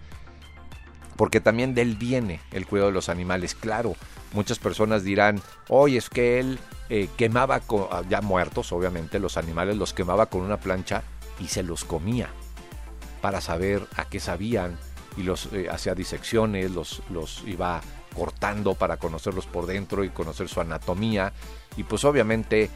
porque 1.16 1.40
también 1.40 1.75
de 1.75 1.83
él 1.83 1.97
viene 1.97 2.40
el 2.52 2.66
cuidado 2.66 2.88
de 2.88 2.95
los 2.95 3.09
animales. 3.09 3.54
Claro, 3.54 3.95
muchas 4.33 4.59
personas 4.59 5.04
dirán, 5.04 5.40
oye, 5.69 5.99
es 5.99 6.11
que 6.11 6.40
él 6.40 6.59
eh, 6.88 7.09
quemaba, 7.16 7.61
ah, 7.90 8.02
ya 8.09 8.21
muertos 8.21 8.73
obviamente, 8.73 9.19
los 9.19 9.37
animales 9.37 9.76
los 9.76 9.93
quemaba 9.93 10.26
con 10.26 10.43
una 10.43 10.59
plancha 10.59 11.02
y 11.38 11.49
se 11.49 11.62
los 11.62 11.85
comía 11.85 12.28
para 13.21 13.40
saber 13.40 13.87
a 13.97 14.04
qué 14.07 14.21
sabían 14.21 14.76
y 15.16 15.23
los 15.23 15.49
eh, 15.52 15.69
hacía 15.71 15.95
disecciones, 15.95 16.71
los, 16.71 17.02
los 17.11 17.43
iba 17.47 17.81
cortando 18.14 18.75
para 18.75 18.97
conocerlos 18.97 19.47
por 19.47 19.66
dentro 19.66 20.04
y 20.04 20.11
conocer 20.11 20.49
su 20.49 20.61
anatomía. 20.61 21.33
Y 21.76 21.85
pues 21.85 22.04
obviamente 22.04 22.71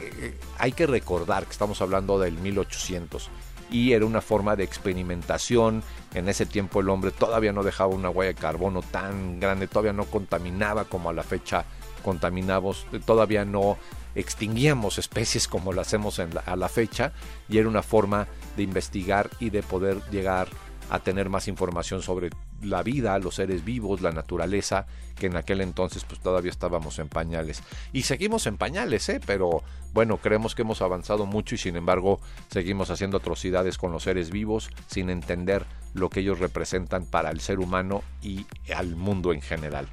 eh, 0.00 0.38
hay 0.58 0.72
que 0.72 0.86
recordar 0.86 1.44
que 1.44 1.52
estamos 1.52 1.80
hablando 1.80 2.18
del 2.18 2.38
1800 2.38 3.30
y 3.70 3.92
era 3.92 4.04
una 4.04 4.20
forma 4.20 4.56
de 4.56 4.64
experimentación. 4.64 5.82
En 6.14 6.28
ese 6.28 6.46
tiempo 6.46 6.80
el 6.80 6.88
hombre 6.88 7.10
todavía 7.10 7.52
no 7.52 7.62
dejaba 7.62 7.94
una 7.94 8.10
huella 8.10 8.32
de 8.32 8.40
carbono 8.40 8.82
tan 8.82 9.40
grande, 9.40 9.66
todavía 9.66 9.92
no 9.92 10.04
contaminaba 10.04 10.84
como 10.84 11.10
a 11.10 11.12
la 11.12 11.22
fecha 11.22 11.64
contaminamos, 12.04 12.86
todavía 13.06 13.44
no 13.44 13.78
extinguíamos 14.14 14.98
especies 14.98 15.48
como 15.48 15.72
lo 15.72 15.80
hacemos 15.80 16.20
a 16.20 16.56
la 16.56 16.68
fecha 16.68 17.12
y 17.48 17.58
era 17.58 17.68
una 17.68 17.82
forma 17.82 18.28
de 18.56 18.62
investigar 18.62 19.30
y 19.40 19.50
de 19.50 19.62
poder 19.62 20.02
llegar 20.10 20.48
a 20.90 20.98
tener 20.98 21.28
más 21.28 21.48
información 21.48 22.02
sobre 22.02 22.30
la 22.62 22.82
vida, 22.82 23.18
los 23.18 23.36
seres 23.36 23.64
vivos, 23.64 24.00
la 24.00 24.12
naturaleza, 24.12 24.86
que 25.16 25.26
en 25.26 25.36
aquel 25.36 25.60
entonces 25.60 26.04
pues 26.04 26.20
todavía 26.20 26.50
estábamos 26.50 26.98
en 26.98 27.08
pañales. 27.08 27.62
Y 27.92 28.02
seguimos 28.02 28.46
en 28.46 28.56
pañales, 28.56 29.08
¿eh? 29.08 29.20
pero 29.24 29.62
bueno, 29.92 30.18
creemos 30.18 30.54
que 30.54 30.62
hemos 30.62 30.82
avanzado 30.82 31.26
mucho 31.26 31.54
y 31.54 31.58
sin 31.58 31.76
embargo 31.76 32.20
seguimos 32.50 32.90
haciendo 32.90 33.18
atrocidades 33.18 33.78
con 33.78 33.92
los 33.92 34.02
seres 34.02 34.30
vivos 34.30 34.70
sin 34.86 35.10
entender 35.10 35.66
lo 35.94 36.10
que 36.10 36.20
ellos 36.20 36.40
representan 36.40 37.06
para 37.06 37.30
el 37.30 37.40
ser 37.40 37.60
humano 37.60 38.02
y 38.22 38.46
al 38.74 38.96
mundo 38.96 39.32
en 39.32 39.40
general, 39.40 39.86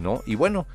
¿no? 0.00 0.22
Y 0.26 0.34
bueno, 0.34 0.66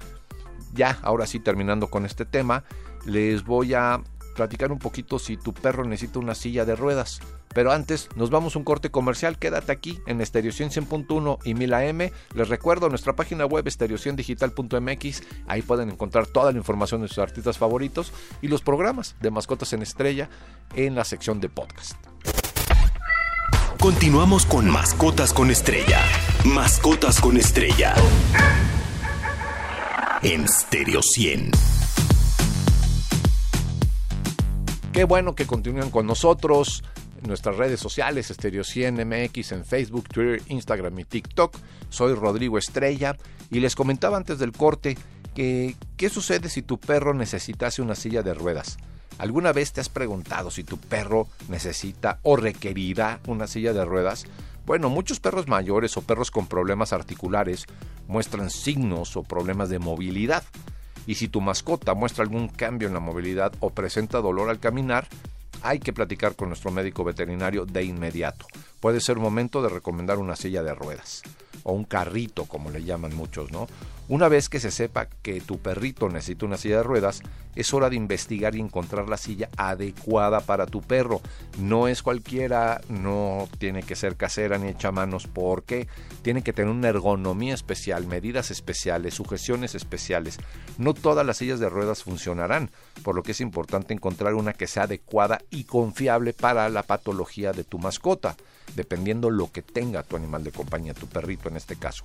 ya, 0.74 0.98
ahora 1.04 1.28
sí 1.28 1.40
terminando 1.40 1.88
con 1.90 2.06
este 2.06 2.26
tema, 2.26 2.64
les 3.06 3.44
voy 3.44 3.74
a 3.74 4.02
platicar 4.34 4.72
un 4.72 4.80
poquito 4.80 5.20
si 5.20 5.38
tu 5.38 5.54
perro 5.54 5.86
necesita 5.86 6.20
una 6.20 6.36
silla 6.36 6.66
de 6.66 6.76
ruedas. 6.76 7.20
Pero 7.54 7.72
antes, 7.72 8.10
nos 8.16 8.30
vamos 8.30 8.56
a 8.56 8.60
un 8.60 8.66
corte 8.66 8.90
comercial. 8.90 9.38
Quédate 9.38 9.72
aquí 9.72 10.00
en 10.08 10.22
Estereo 10.22 10.52
100.1 10.52 11.38
y 11.44 11.54
1000 11.54 11.74
AM. 11.74 12.00
Les 12.34 12.50
recuerdo 12.50 12.90
nuestra 12.90 13.16
página 13.16 13.46
web 13.46 13.68
estereociendigital.mx. 13.68 15.24
Ahí 15.48 15.62
pueden 15.62 15.90
encontrar 15.90 16.28
toda 16.28 16.52
la 16.52 16.58
información 16.58 17.02
de 17.02 17.08
sus 17.08 17.20
artistas 17.20 17.58
favoritos 17.58 18.12
y 18.42 18.48
los 18.48 18.62
programas 18.62 19.16
de 19.22 19.32
Mascotas 19.32 19.74
en 19.74 19.82
Estrella 19.84 20.30
en 20.76 20.96
la 20.96 21.06
sección 21.06 21.40
de 21.40 21.50
podcast. 21.50 21.96
Continuamos 23.80 24.46
con 24.46 24.70
Mascotas 24.70 25.34
con 25.34 25.52
Estrella. 25.52 26.02
Mascotas 26.46 27.20
con 27.20 27.36
Estrella. 27.36 27.94
En 30.22 30.48
Stereo 30.48 31.02
100. 31.02 31.52
Qué 34.94 35.06
bueno 35.06 35.34
que 35.34 35.48
continúen 35.48 35.90
con 35.90 36.06
nosotros 36.06 36.84
nuestras 37.24 37.58
redes 37.58 37.80
sociales, 37.80 38.30
Estereo 38.30 38.64
100 38.64 39.08
MX 39.08 39.54
en 39.54 39.66
Facebook, 39.66 40.08
Twitter, 40.08 40.40
Instagram 40.50 41.00
y 41.00 41.04
TikTok. 41.04 41.58
Soy 41.90 42.14
Rodrigo 42.14 42.60
Estrella 42.60 43.18
y 43.50 43.60
les 43.60 43.76
comentaba 43.76 44.18
antes 44.18 44.38
del 44.38 44.52
corte 44.52 44.96
que 45.34 45.76
qué 45.98 46.10
sucede 46.10 46.48
si 46.48 46.62
tu 46.62 46.80
perro 46.80 47.16
necesitase 47.16 47.82
una 47.82 47.96
silla 47.96 48.22
de 48.22 48.36
ruedas. 48.36 48.78
¿Alguna 49.18 49.52
vez 49.52 49.74
te 49.74 49.82
has 49.82 49.90
preguntado 49.90 50.52
si 50.52 50.64
tu 50.64 50.78
perro 50.78 51.28
necesita 51.50 52.20
o 52.22 52.36
requerirá 52.36 53.20
una 53.26 53.48
silla 53.48 53.74
de 53.74 53.86
ruedas? 53.86 54.26
Bueno, 54.68 54.92
muchos 54.92 55.20
perros 55.20 55.48
mayores 55.48 55.98
o 55.98 56.04
perros 56.04 56.30
con 56.30 56.46
problemas 56.46 56.94
articulares 56.94 57.66
muestran 58.08 58.52
signos 58.52 59.18
o 59.18 59.24
problemas 59.24 59.70
de 59.70 59.80
movilidad. 59.80 60.44
Y 61.06 61.16
si 61.16 61.28
tu 61.28 61.42
mascota 61.42 61.94
muestra 61.94 62.24
algún 62.24 62.48
cambio 62.48 62.88
en 62.88 62.94
la 62.94 63.00
movilidad 63.00 63.54
o 63.60 63.70
presenta 63.70 64.22
dolor 64.22 64.50
al 64.50 64.60
caminar, 64.60 65.08
hay 65.62 65.80
que 65.80 65.94
platicar 65.94 66.36
con 66.36 66.50
nuestro 66.50 66.72
médico 66.72 67.04
veterinario 67.04 67.66
de 67.66 67.84
inmediato. 67.84 68.46
Puede 68.80 69.00
ser 69.00 69.18
momento 69.18 69.62
de 69.62 69.70
recomendar 69.70 70.18
una 70.18 70.36
silla 70.36 70.62
de 70.64 70.76
ruedas 70.76 71.24
o 71.64 71.74
un 71.74 71.86
carrito, 71.86 72.46
como 72.46 72.70
le 72.70 72.84
llaman 72.84 73.16
muchos, 73.16 73.52
¿no? 73.52 73.68
Una 74.10 74.28
vez 74.28 74.50
que 74.50 74.60
se 74.60 74.70
sepa 74.70 75.06
que 75.06 75.40
tu 75.40 75.60
perrito 75.60 76.10
necesita 76.10 76.46
una 76.46 76.58
silla 76.58 76.78
de 76.78 76.84
ruedas, 76.84 77.22
es 77.56 77.74
hora 77.74 77.90
de 77.90 77.96
investigar 77.96 78.54
y 78.54 78.60
encontrar 78.60 79.08
la 79.08 79.16
silla 79.16 79.50
adecuada 79.56 80.42
para 80.42 80.66
tu 80.66 80.82
perro. 80.82 81.22
No 81.58 81.88
es 81.88 82.04
cualquiera, 82.04 82.82
no 82.90 83.48
tiene 83.60 83.82
que 83.82 83.96
ser 83.96 84.18
casera 84.18 84.58
ni 84.58 84.68
hecha 84.68 84.92
manos, 84.92 85.28
porque 85.28 85.88
tiene 86.22 86.42
que 86.42 86.52
tener 86.52 86.70
una 86.70 86.90
ergonomía 86.90 87.54
especial, 87.54 88.06
medidas 88.06 88.52
especiales, 88.52 89.14
sujeciones 89.14 89.74
especiales. 89.74 90.38
No 90.78 90.94
todas 90.94 91.26
las 91.26 91.38
sillas 91.38 91.62
de 91.62 91.70
ruedas 91.70 92.04
funcionarán, 92.04 92.72
por 93.04 93.16
lo 93.16 93.24
que 93.24 93.32
es 93.32 93.40
importante 93.40 93.94
encontrar 93.94 94.34
una 94.34 94.52
que 94.52 94.68
sea 94.68 94.84
adecuada 94.84 95.40
y 95.50 95.64
confiable 95.64 96.34
para 96.34 96.68
la 96.68 96.84
patología 96.84 97.54
de 97.54 97.64
tu 97.64 97.80
mascota, 97.80 98.36
dependiendo 98.76 99.30
lo 99.30 99.50
que 99.50 99.62
tenga 99.62 100.04
tu 100.04 100.18
animal 100.18 100.44
de 100.44 100.52
compañía, 100.52 100.94
tu 100.94 101.08
perrito 101.08 101.48
en 101.48 101.56
este 101.56 101.78
caso. 101.78 102.04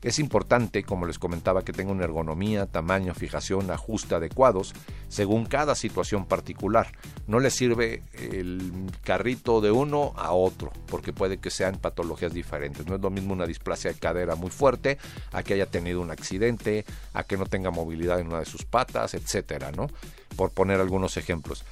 Es 0.00 0.20
importante, 0.20 0.84
como 0.84 1.06
les 1.06 1.18
comentaba, 1.18 1.64
que 1.64 1.72
tenga 1.72 1.90
una 1.90 2.04
ergonomía, 2.04 2.66
tamaño, 2.66 3.14
fijación, 3.14 3.70
ajuste 3.70 4.14
adecuados 4.14 4.72
según 5.08 5.46
cada 5.46 5.74
situación 5.74 6.24
particular. 6.24 6.92
No 7.26 7.40
le 7.40 7.50
sirve 7.50 8.04
el 8.12 8.90
carrito 9.02 9.60
de 9.60 9.72
uno 9.72 10.12
a 10.16 10.32
otro, 10.32 10.72
porque 10.86 11.12
puede 11.12 11.38
que 11.38 11.50
sean 11.50 11.78
patologías 11.78 12.32
diferentes. 12.32 12.86
No 12.86 12.94
es 12.94 13.00
lo 13.00 13.10
mismo 13.10 13.32
una 13.32 13.46
displasia 13.46 13.92
de 13.92 13.98
cadera 13.98 14.36
muy 14.36 14.50
fuerte 14.50 14.98
a 15.32 15.42
que 15.42 15.54
haya 15.54 15.66
tenido 15.66 16.00
un 16.00 16.12
accidente, 16.12 16.84
a 17.12 17.24
que 17.24 17.36
no 17.36 17.46
tenga 17.46 17.72
movilidad 17.72 18.20
en 18.20 18.28
una 18.28 18.38
de 18.38 18.46
sus 18.46 18.64
patas, 18.64 19.14
etcétera, 19.14 19.72
¿no? 19.72 19.88
Por 20.36 20.50
poner 20.52 20.80
algunos 20.80 21.16
ejemplos. 21.16 21.64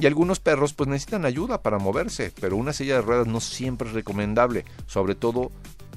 Y 0.00 0.06
algunos 0.06 0.40
perros 0.40 0.72
pues 0.72 0.88
necesitan 0.88 1.26
ayuda 1.26 1.60
para 1.60 1.78
moverse, 1.78 2.32
pero 2.40 2.56
una 2.56 2.72
silla 2.72 2.94
de 2.94 3.02
ruedas 3.02 3.26
no 3.26 3.40
siempre 3.40 3.88
es 3.88 3.94
recomendable, 3.94 4.64
sobre 4.86 5.14
todo 5.14 5.50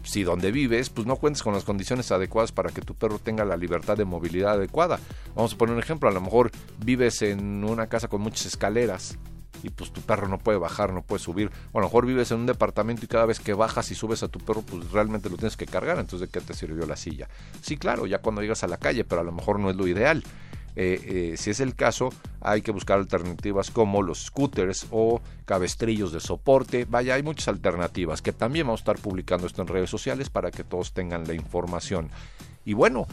si 0.04 0.24
donde 0.24 0.52
vives, 0.52 0.90
pues 0.90 1.08
no 1.08 1.16
cuentes 1.16 1.44
con 1.44 1.54
las 1.54 1.64
condiciones 1.64 2.12
adecuadas 2.12 2.52
para 2.52 2.70
que 2.70 2.82
tu 2.82 2.94
perro 2.94 3.20
tenga 3.20 3.46
la 3.46 3.58
libertad 3.58 3.98
de 3.98 4.06
movilidad 4.06 4.54
adecuada. 4.54 5.00
Vamos 5.36 5.54
a 5.54 5.58
poner 5.58 5.76
un 5.76 5.82
ejemplo, 5.82 6.10
a 6.10 6.14
lo 6.14 6.22
mejor 6.22 6.52
vives 6.84 7.22
en 7.22 7.64
una 7.64 7.88
casa 7.88 8.08
con 8.08 8.22
muchas 8.22 8.46
escaleras 8.46 9.18
y 9.64 9.70
pues 9.70 9.92
tu 9.92 10.02
perro 10.02 10.28
no 10.28 10.38
puede 10.38 10.58
bajar, 10.58 10.94
no 10.94 11.02
puede 11.02 11.24
subir. 11.24 11.50
O 11.72 11.80
a 11.80 11.82
lo 11.82 11.88
mejor 11.88 12.06
vives 12.06 12.32
en 12.32 12.40
un 12.40 12.46
departamento 12.46 13.06
y 13.06 13.08
cada 13.08 13.26
vez 13.26 13.40
que 13.40 13.54
bajas 13.54 13.90
y 13.92 13.96
subes 13.96 14.22
a 14.22 14.28
tu 14.28 14.40
perro, 14.40 14.62
pues 14.62 14.92
realmente 14.92 15.30
lo 15.30 15.38
tienes 15.38 15.58
que 15.58 15.66
cargar, 15.66 15.98
entonces 15.98 16.28
¿de 16.28 16.40
qué 16.40 16.46
te 16.46 16.54
sirvió 16.54 16.86
la 16.86 16.98
silla? 16.98 17.30
Sí, 17.62 17.78
claro, 17.78 18.06
ya 18.06 18.20
cuando 18.20 18.42
llegas 18.42 18.64
a 18.64 18.68
la 18.68 18.78
calle, 18.78 19.06
pero 19.06 19.22
a 19.22 19.24
lo 19.24 19.32
mejor 19.32 19.60
no 19.60 19.70
es 19.70 19.76
lo 19.76 19.88
ideal. 19.88 20.24
Eh, 20.76 21.32
eh, 21.34 21.38
si 21.38 21.52
es 21.52 21.60
el 21.60 21.76
caso, 21.76 22.10
hay 22.44 22.62
que 22.62 22.72
buscar 22.72 23.00
alternativas 23.00 23.72
como 23.72 24.02
los 24.02 24.26
scooters 24.26 24.88
o 24.92 25.22
cabestrillos 25.46 26.12
de 26.12 26.20
soporte. 26.20 26.86
Vaya, 26.86 27.16
hay 27.16 27.24
muchas 27.24 27.48
alternativas 27.48 28.22
que 28.22 28.34
también 28.34 28.68
vamos 28.68 28.82
a 28.82 28.84
estar 28.84 29.00
publicando 29.00 29.48
esto 29.48 29.62
en 29.62 29.68
redes 29.68 29.90
sociales 29.90 30.30
para 30.30 30.52
que 30.52 30.64
todos 30.64 30.94
tengan 30.94 31.28
la 31.28 31.34
información. 31.34 32.10
Y 32.66 32.74
bueno, 32.74 33.08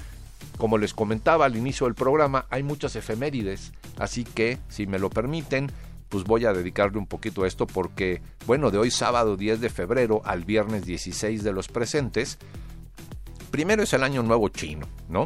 Como 0.58 0.78
les 0.78 0.92
comentaba 0.94 1.46
al 1.46 1.56
inicio 1.56 1.86
del 1.86 1.94
programa, 1.94 2.46
hay 2.50 2.62
muchas 2.62 2.94
efemérides, 2.96 3.72
así 3.98 4.24
que, 4.24 4.58
si 4.68 4.86
me 4.86 4.98
lo 4.98 5.08
permiten, 5.08 5.70
pues 6.08 6.24
voy 6.24 6.44
a 6.44 6.52
dedicarle 6.52 6.98
un 6.98 7.06
poquito 7.06 7.44
a 7.44 7.46
esto 7.46 7.66
porque, 7.66 8.20
bueno, 8.46 8.70
de 8.70 8.78
hoy 8.78 8.90
sábado 8.90 9.36
10 9.36 9.60
de 9.60 9.70
febrero 9.70 10.20
al 10.24 10.44
viernes 10.44 10.84
16 10.84 11.42
de 11.44 11.52
los 11.52 11.68
presentes, 11.68 12.38
primero 13.50 13.82
es 13.82 13.92
el 13.94 14.02
Año 14.02 14.22
Nuevo 14.22 14.48
Chino, 14.48 14.86
¿no? 15.08 15.24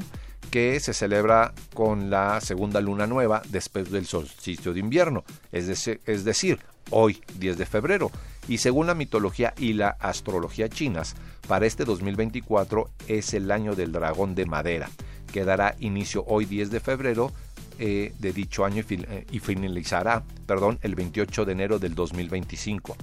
Que 0.54 0.78
se 0.78 0.94
celebra 0.94 1.52
con 1.74 2.10
la 2.10 2.40
segunda 2.40 2.80
luna 2.80 3.08
nueva 3.08 3.42
después 3.48 3.90
del 3.90 4.06
solsticio 4.06 4.72
de 4.72 4.78
invierno, 4.78 5.24
es, 5.50 5.66
decir, 5.66 6.60
hoy 6.90 7.20
10 7.40 7.58
de 7.58 7.66
febrero. 7.66 8.12
Y 8.46 8.58
según 8.58 8.86
la 8.86 8.94
mitología 8.94 9.52
y 9.58 9.72
la 9.72 9.96
astrología 9.98 10.68
chinas, 10.68 11.16
para 11.48 11.66
este 11.66 11.84
2024 11.84 12.88
es 13.08 13.34
el 13.34 13.50
año 13.50 13.74
del 13.74 13.90
dragón 13.90 14.36
de 14.36 14.46
madera, 14.46 14.88
que 15.32 15.44
dará 15.44 15.74
inicio 15.80 16.24
hoy 16.28 16.44
10 16.44 16.70
de 16.70 16.78
febrero 16.78 17.32
eh, 17.80 18.14
de 18.20 18.32
dicho 18.32 18.64
año 18.64 18.84
y, 18.88 18.94
eh, 18.94 19.26
y 19.32 19.40
finalizará 19.40 20.22
perdón, 20.46 20.78
el 20.82 20.94
28 20.94 21.46
de 21.46 21.50
enero 21.50 21.80
del 21.80 21.96
2025. 21.96 22.96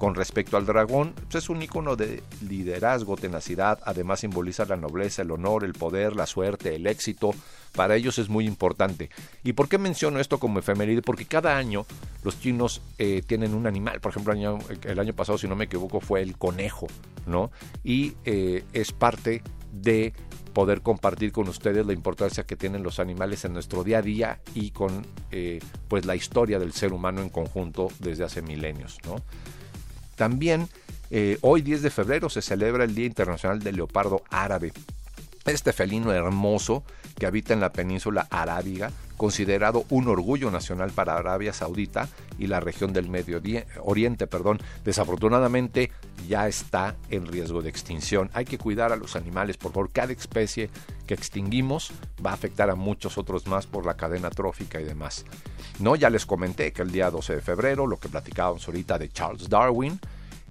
Con 0.00 0.14
respecto 0.14 0.56
al 0.56 0.64
dragón, 0.64 1.12
pues, 1.12 1.44
es 1.44 1.50
un 1.50 1.60
icono 1.60 1.94
de 1.94 2.22
liderazgo, 2.48 3.18
tenacidad, 3.18 3.78
además 3.84 4.20
simboliza 4.20 4.64
la 4.64 4.78
nobleza, 4.78 5.20
el 5.20 5.30
honor, 5.30 5.62
el 5.62 5.74
poder, 5.74 6.16
la 6.16 6.24
suerte, 6.24 6.74
el 6.74 6.86
éxito. 6.86 7.32
Para 7.76 7.96
ellos 7.96 8.18
es 8.18 8.30
muy 8.30 8.46
importante. 8.46 9.10
¿Y 9.44 9.52
por 9.52 9.68
qué 9.68 9.76
menciono 9.76 10.18
esto 10.18 10.38
como 10.38 10.58
efeméride? 10.58 11.02
Porque 11.02 11.26
cada 11.26 11.54
año 11.54 11.84
los 12.24 12.40
chinos 12.40 12.80
eh, 12.96 13.20
tienen 13.26 13.52
un 13.52 13.66
animal. 13.66 14.00
Por 14.00 14.12
ejemplo, 14.12 14.32
el 14.32 14.98
año, 14.98 15.12
pasado, 15.12 15.36
si 15.36 15.46
no 15.46 15.54
me 15.54 15.66
equivoco, 15.66 16.00
fue 16.00 16.22
el 16.22 16.38
conejo, 16.38 16.86
¿no? 17.26 17.50
Y 17.84 18.14
eh, 18.24 18.64
es 18.72 18.92
parte 18.92 19.42
de 19.70 20.14
poder 20.54 20.80
compartir 20.80 21.30
con 21.30 21.46
ustedes 21.46 21.84
la 21.84 21.92
importancia 21.92 22.44
que 22.44 22.56
tienen 22.56 22.82
los 22.82 23.00
animales 23.00 23.44
en 23.44 23.52
nuestro 23.52 23.84
día 23.84 23.98
a 23.98 24.02
día 24.02 24.40
y 24.54 24.70
con 24.70 25.06
eh, 25.30 25.58
pues 25.88 26.06
la 26.06 26.16
historia 26.16 26.58
del 26.58 26.72
ser 26.72 26.94
humano 26.94 27.20
en 27.20 27.28
conjunto 27.28 27.88
desde 27.98 28.24
hace 28.24 28.40
milenios, 28.40 28.96
¿no? 29.04 29.16
También 30.20 30.68
eh, 31.10 31.38
hoy 31.40 31.62
10 31.62 31.80
de 31.80 31.88
febrero 31.88 32.28
se 32.28 32.42
celebra 32.42 32.84
el 32.84 32.94
Día 32.94 33.06
Internacional 33.06 33.60
del 33.60 33.76
Leopardo 33.76 34.22
Árabe. 34.28 34.70
Este 35.46 35.72
felino 35.72 36.12
hermoso 36.12 36.84
que 37.18 37.24
habita 37.24 37.54
en 37.54 37.60
la 37.60 37.72
península 37.72 38.26
arábiga, 38.28 38.92
considerado 39.16 39.86
un 39.88 40.08
orgullo 40.08 40.50
nacional 40.50 40.90
para 40.90 41.16
Arabia 41.16 41.54
Saudita 41.54 42.10
y 42.38 42.48
la 42.48 42.60
región 42.60 42.92
del 42.92 43.08
Medio 43.08 43.40
Oriente, 43.82 44.26
perdón, 44.26 44.60
desafortunadamente 44.84 45.90
ya 46.28 46.48
está 46.48 46.96
en 47.08 47.24
riesgo 47.24 47.62
de 47.62 47.70
extinción. 47.70 48.28
Hay 48.34 48.44
que 48.44 48.58
cuidar 48.58 48.92
a 48.92 48.96
los 48.96 49.16
animales, 49.16 49.56
por 49.56 49.72
favor, 49.72 49.88
cada 49.90 50.12
especie 50.12 50.68
que 51.10 51.14
extinguimos 51.14 51.90
va 52.24 52.30
a 52.30 52.34
afectar 52.34 52.70
a 52.70 52.76
muchos 52.76 53.18
otros 53.18 53.48
más 53.48 53.66
por 53.66 53.84
la 53.84 53.96
cadena 53.96 54.30
trófica 54.30 54.80
y 54.80 54.84
demás. 54.84 55.24
No, 55.80 55.96
ya 55.96 56.08
les 56.08 56.24
comenté 56.24 56.72
que 56.72 56.82
el 56.82 56.92
día 56.92 57.10
12 57.10 57.34
de 57.34 57.40
febrero, 57.40 57.84
lo 57.88 57.98
que 57.98 58.08
platicábamos 58.08 58.68
ahorita 58.68 58.96
de 58.96 59.08
Charles 59.08 59.48
Darwin, 59.48 59.98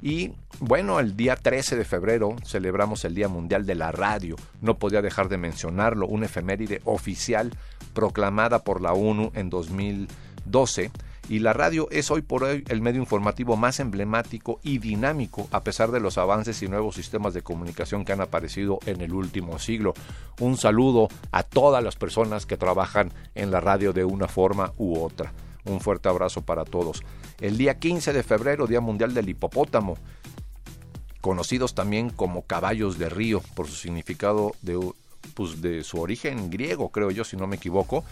y 0.02 0.34
bueno, 0.60 1.00
el 1.00 1.16
día 1.16 1.38
13 1.38 1.78
de 1.78 1.86
febrero 1.86 2.36
celebramos 2.46 3.06
el 3.06 3.16
Día 3.16 3.30
Mundial 3.30 3.66
de 3.66 3.76
la 3.76 3.94
Radio. 3.94 4.36
No 4.60 4.78
podía 4.78 5.02
dejar 5.02 5.30
de 5.30 5.38
mencionarlo, 5.38 6.08
una 6.08 6.26
efeméride 6.26 6.82
oficial 6.84 7.54
proclamada 7.94 8.66
por 8.66 8.82
la 8.82 8.92
ONU 8.92 9.32
en 9.36 9.50
2012. 9.50 10.92
Y 11.30 11.40
la 11.40 11.54
radio 11.54 11.88
es 11.92 12.10
hoy 12.10 12.24
por 12.24 12.44
hoy 12.44 12.64
el 12.70 12.82
medio 12.82 13.00
informativo 13.00 13.56
más 13.56 13.80
emblemático 13.80 14.60
y 14.64 14.80
dinámico 14.80 15.48
a 15.52 15.64
pesar 15.64 15.92
de 15.92 16.00
los 16.00 16.18
avances 16.18 16.64
y 16.64 16.68
nuevos 16.68 16.96
sistemas 16.96 17.36
de 17.36 17.44
comunicación 17.44 18.04
que 18.04 18.14
han 18.14 18.22
aparecido 18.22 18.80
en 18.88 19.00
el 19.02 19.14
último 19.14 19.60
siglo. 19.60 19.94
Un 20.40 20.58
saludo 20.58 21.08
a 21.32 21.44
todas 21.44 21.84
las 21.84 21.96
personas 21.96 22.48
que 22.48 22.58
trabajan 22.58 23.14
en 23.36 23.52
la 23.52 23.62
radio 23.62 23.94
de 23.94 24.06
una 24.06 24.28
forma 24.28 24.74
u 24.78 24.98
otra. 25.00 25.32
Un 25.66 25.82
fuerte 25.82 26.10
abrazo 26.10 26.42
para 26.42 26.66
todos. 26.66 27.04
El 27.40 27.60
día 27.60 27.78
15 27.78 28.12
de 28.12 28.24
febrero, 28.24 28.66
Día 28.66 28.82
Mundial 28.82 29.14
del 29.14 29.30
Hipopótamo, 29.30 29.98
conocidos 31.22 31.76
también 31.76 32.10
como 32.10 32.42
caballos 32.42 32.98
de 32.98 33.08
río 33.08 33.44
por 33.54 33.68
su 33.68 33.76
significado 33.76 34.54
de, 34.64 34.80
pues 35.34 35.62
de 35.62 35.84
su 35.84 36.00
origen 36.00 36.50
griego, 36.50 36.90
creo 36.90 37.12
yo, 37.12 37.24
si 37.24 37.38
no 37.38 37.48
me 37.48 37.58
equivoco, 37.58 38.04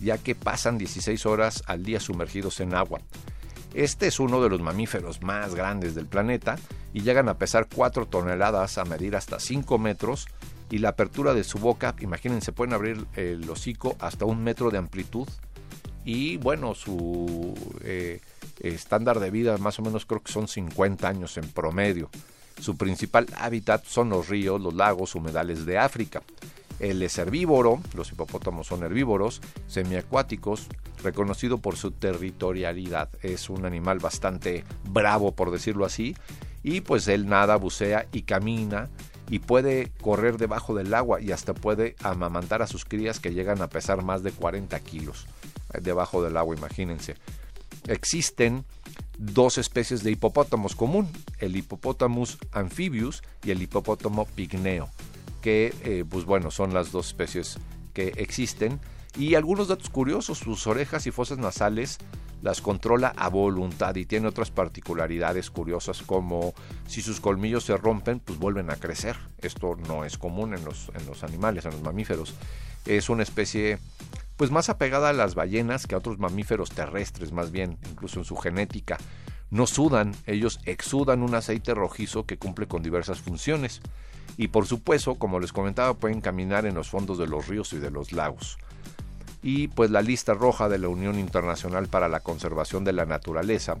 ya 0.00 0.18
que 0.18 0.34
pasan 0.34 0.78
16 0.78 1.26
horas 1.26 1.62
al 1.66 1.84
día 1.84 2.00
sumergidos 2.00 2.60
en 2.60 2.74
agua. 2.74 3.00
Este 3.74 4.06
es 4.06 4.20
uno 4.20 4.42
de 4.42 4.48
los 4.48 4.60
mamíferos 4.60 5.22
más 5.22 5.54
grandes 5.54 5.94
del 5.94 6.06
planeta 6.06 6.56
y 6.94 7.02
llegan 7.02 7.28
a 7.28 7.38
pesar 7.38 7.68
4 7.74 8.06
toneladas, 8.06 8.78
a 8.78 8.84
medir 8.84 9.16
hasta 9.16 9.38
5 9.38 9.78
metros 9.78 10.28
y 10.70 10.78
la 10.78 10.90
apertura 10.90 11.34
de 11.34 11.44
su 11.44 11.58
boca, 11.58 11.94
imagínense, 12.00 12.52
pueden 12.52 12.74
abrir 12.74 13.06
el 13.14 13.48
hocico 13.48 13.96
hasta 13.98 14.24
un 14.24 14.42
metro 14.42 14.70
de 14.70 14.78
amplitud 14.78 15.28
y 16.04 16.36
bueno, 16.36 16.74
su 16.74 17.54
eh, 17.82 18.20
estándar 18.60 19.20
de 19.20 19.30
vida 19.30 19.58
más 19.58 19.78
o 19.78 19.82
menos 19.82 20.06
creo 20.06 20.22
que 20.22 20.32
son 20.32 20.48
50 20.48 21.08
años 21.08 21.36
en 21.36 21.48
promedio. 21.48 22.10
Su 22.60 22.76
principal 22.76 23.26
hábitat 23.36 23.84
son 23.84 24.10
los 24.10 24.28
ríos, 24.28 24.60
los 24.60 24.72
lagos, 24.72 25.14
humedales 25.14 25.66
de 25.66 25.78
África. 25.78 26.22
Él 26.80 27.02
es 27.02 27.18
herbívoro, 27.18 27.80
los 27.94 28.12
hipopótamos 28.12 28.66
son 28.66 28.82
herbívoros, 28.82 29.40
semiacuáticos, 29.66 30.68
reconocido 31.02 31.58
por 31.58 31.76
su 31.76 31.90
territorialidad. 31.90 33.08
Es 33.22 33.48
un 33.48 33.64
animal 33.64 33.98
bastante 33.98 34.64
bravo, 34.90 35.32
por 35.32 35.50
decirlo 35.50 35.84
así, 35.84 36.16
y 36.62 36.80
pues 36.80 37.08
él 37.08 37.28
nada, 37.28 37.56
bucea 37.56 38.06
y 38.12 38.22
camina 38.22 38.88
y 39.28 39.40
puede 39.40 39.90
correr 40.00 40.36
debajo 40.36 40.74
del 40.74 40.92
agua 40.94 41.20
y 41.20 41.32
hasta 41.32 41.54
puede 41.54 41.96
amamantar 42.02 42.62
a 42.62 42.66
sus 42.66 42.84
crías 42.84 43.20
que 43.20 43.32
llegan 43.32 43.62
a 43.62 43.68
pesar 43.68 44.02
más 44.02 44.22
de 44.22 44.32
40 44.32 44.78
kilos 44.80 45.26
debajo 45.80 46.22
del 46.22 46.36
agua, 46.36 46.56
imagínense. 46.56 47.16
Existen 47.88 48.64
dos 49.18 49.58
especies 49.58 50.02
de 50.02 50.10
hipopótamos 50.10 50.74
común, 50.74 51.08
el 51.38 51.56
hipopótamus 51.56 52.38
amphibius 52.52 53.22
y 53.44 53.50
el 53.50 53.62
hipopótamo 53.62 54.26
pigneo, 54.26 54.88
que 55.46 55.72
eh, 55.84 56.04
pues 56.10 56.24
bueno, 56.24 56.50
son 56.50 56.74
las 56.74 56.90
dos 56.90 57.06
especies 57.06 57.60
que 57.94 58.08
existen. 58.16 58.80
Y 59.16 59.36
algunos 59.36 59.68
datos 59.68 59.90
curiosos, 59.90 60.38
sus 60.38 60.66
orejas 60.66 61.06
y 61.06 61.12
fosas 61.12 61.38
nasales 61.38 61.98
las 62.42 62.60
controla 62.60 63.14
a 63.16 63.28
voluntad 63.28 63.94
y 63.94 64.06
tiene 64.06 64.26
otras 64.26 64.50
particularidades 64.50 65.52
curiosas 65.52 66.02
como 66.02 66.52
si 66.88 67.00
sus 67.00 67.20
colmillos 67.20 67.62
se 67.62 67.76
rompen, 67.76 68.18
pues 68.18 68.40
vuelven 68.40 68.72
a 68.72 68.76
crecer. 68.76 69.14
Esto 69.38 69.76
no 69.86 70.04
es 70.04 70.18
común 70.18 70.52
en 70.52 70.64
los, 70.64 70.90
en 70.94 71.06
los 71.06 71.22
animales, 71.22 71.64
en 71.64 71.70
los 71.70 71.82
mamíferos. 71.82 72.34
Es 72.84 73.08
una 73.08 73.22
especie 73.22 73.78
pues 74.36 74.50
más 74.50 74.68
apegada 74.68 75.10
a 75.10 75.12
las 75.12 75.36
ballenas 75.36 75.86
que 75.86 75.94
a 75.94 75.98
otros 75.98 76.18
mamíferos 76.18 76.70
terrestres, 76.70 77.30
más 77.30 77.52
bien, 77.52 77.78
incluso 77.88 78.18
en 78.18 78.24
su 78.24 78.34
genética. 78.34 78.98
No 79.50 79.66
sudan, 79.66 80.14
ellos 80.26 80.60
exudan 80.64 81.22
un 81.22 81.34
aceite 81.34 81.74
rojizo 81.74 82.26
que 82.26 82.38
cumple 82.38 82.66
con 82.66 82.82
diversas 82.82 83.20
funciones. 83.20 83.80
Y 84.36 84.48
por 84.48 84.66
supuesto, 84.66 85.14
como 85.14 85.40
les 85.40 85.52
comentaba, 85.52 85.94
pueden 85.94 86.20
caminar 86.20 86.66
en 86.66 86.74
los 86.74 86.90
fondos 86.90 87.18
de 87.18 87.26
los 87.26 87.46
ríos 87.46 87.72
y 87.72 87.78
de 87.78 87.90
los 87.90 88.12
lagos. 88.12 88.58
Y 89.42 89.68
pues 89.68 89.90
la 89.90 90.02
lista 90.02 90.34
roja 90.34 90.68
de 90.68 90.78
la 90.78 90.88
Unión 90.88 91.18
Internacional 91.18 91.86
para 91.88 92.08
la 92.08 92.20
Conservación 92.20 92.84
de 92.84 92.92
la 92.92 93.06
Naturaleza 93.06 93.78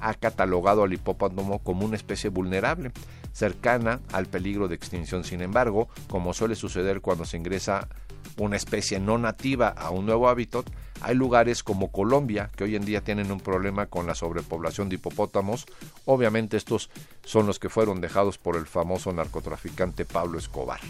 ha 0.00 0.14
catalogado 0.14 0.82
al 0.82 0.92
hipopótamo 0.92 1.60
como 1.60 1.86
una 1.86 1.96
especie 1.96 2.28
vulnerable, 2.28 2.92
cercana 3.32 4.00
al 4.12 4.26
peligro 4.26 4.68
de 4.68 4.74
extinción. 4.74 5.24
Sin 5.24 5.40
embargo, 5.40 5.88
como 6.08 6.34
suele 6.34 6.56
suceder 6.56 7.00
cuando 7.00 7.24
se 7.24 7.36
ingresa 7.36 7.88
una 8.36 8.56
especie 8.56 8.98
no 9.00 9.16
nativa 9.16 9.68
a 9.68 9.90
un 9.90 10.06
nuevo 10.06 10.28
hábitat, 10.28 10.66
hay 11.04 11.14
lugares 11.14 11.62
como 11.62 11.92
Colombia 11.92 12.50
que 12.56 12.64
hoy 12.64 12.76
en 12.76 12.84
día 12.84 13.02
tienen 13.02 13.30
un 13.30 13.40
problema 13.40 13.86
con 13.86 14.06
la 14.06 14.14
sobrepoblación 14.14 14.88
de 14.88 14.94
hipopótamos. 14.94 15.66
Obviamente 16.06 16.56
estos 16.56 16.88
son 17.24 17.46
los 17.46 17.58
que 17.58 17.68
fueron 17.68 18.00
dejados 18.00 18.38
por 18.38 18.56
el 18.56 18.66
famoso 18.66 19.12
narcotraficante 19.12 20.06
Pablo 20.06 20.38
Escobar. 20.38 20.80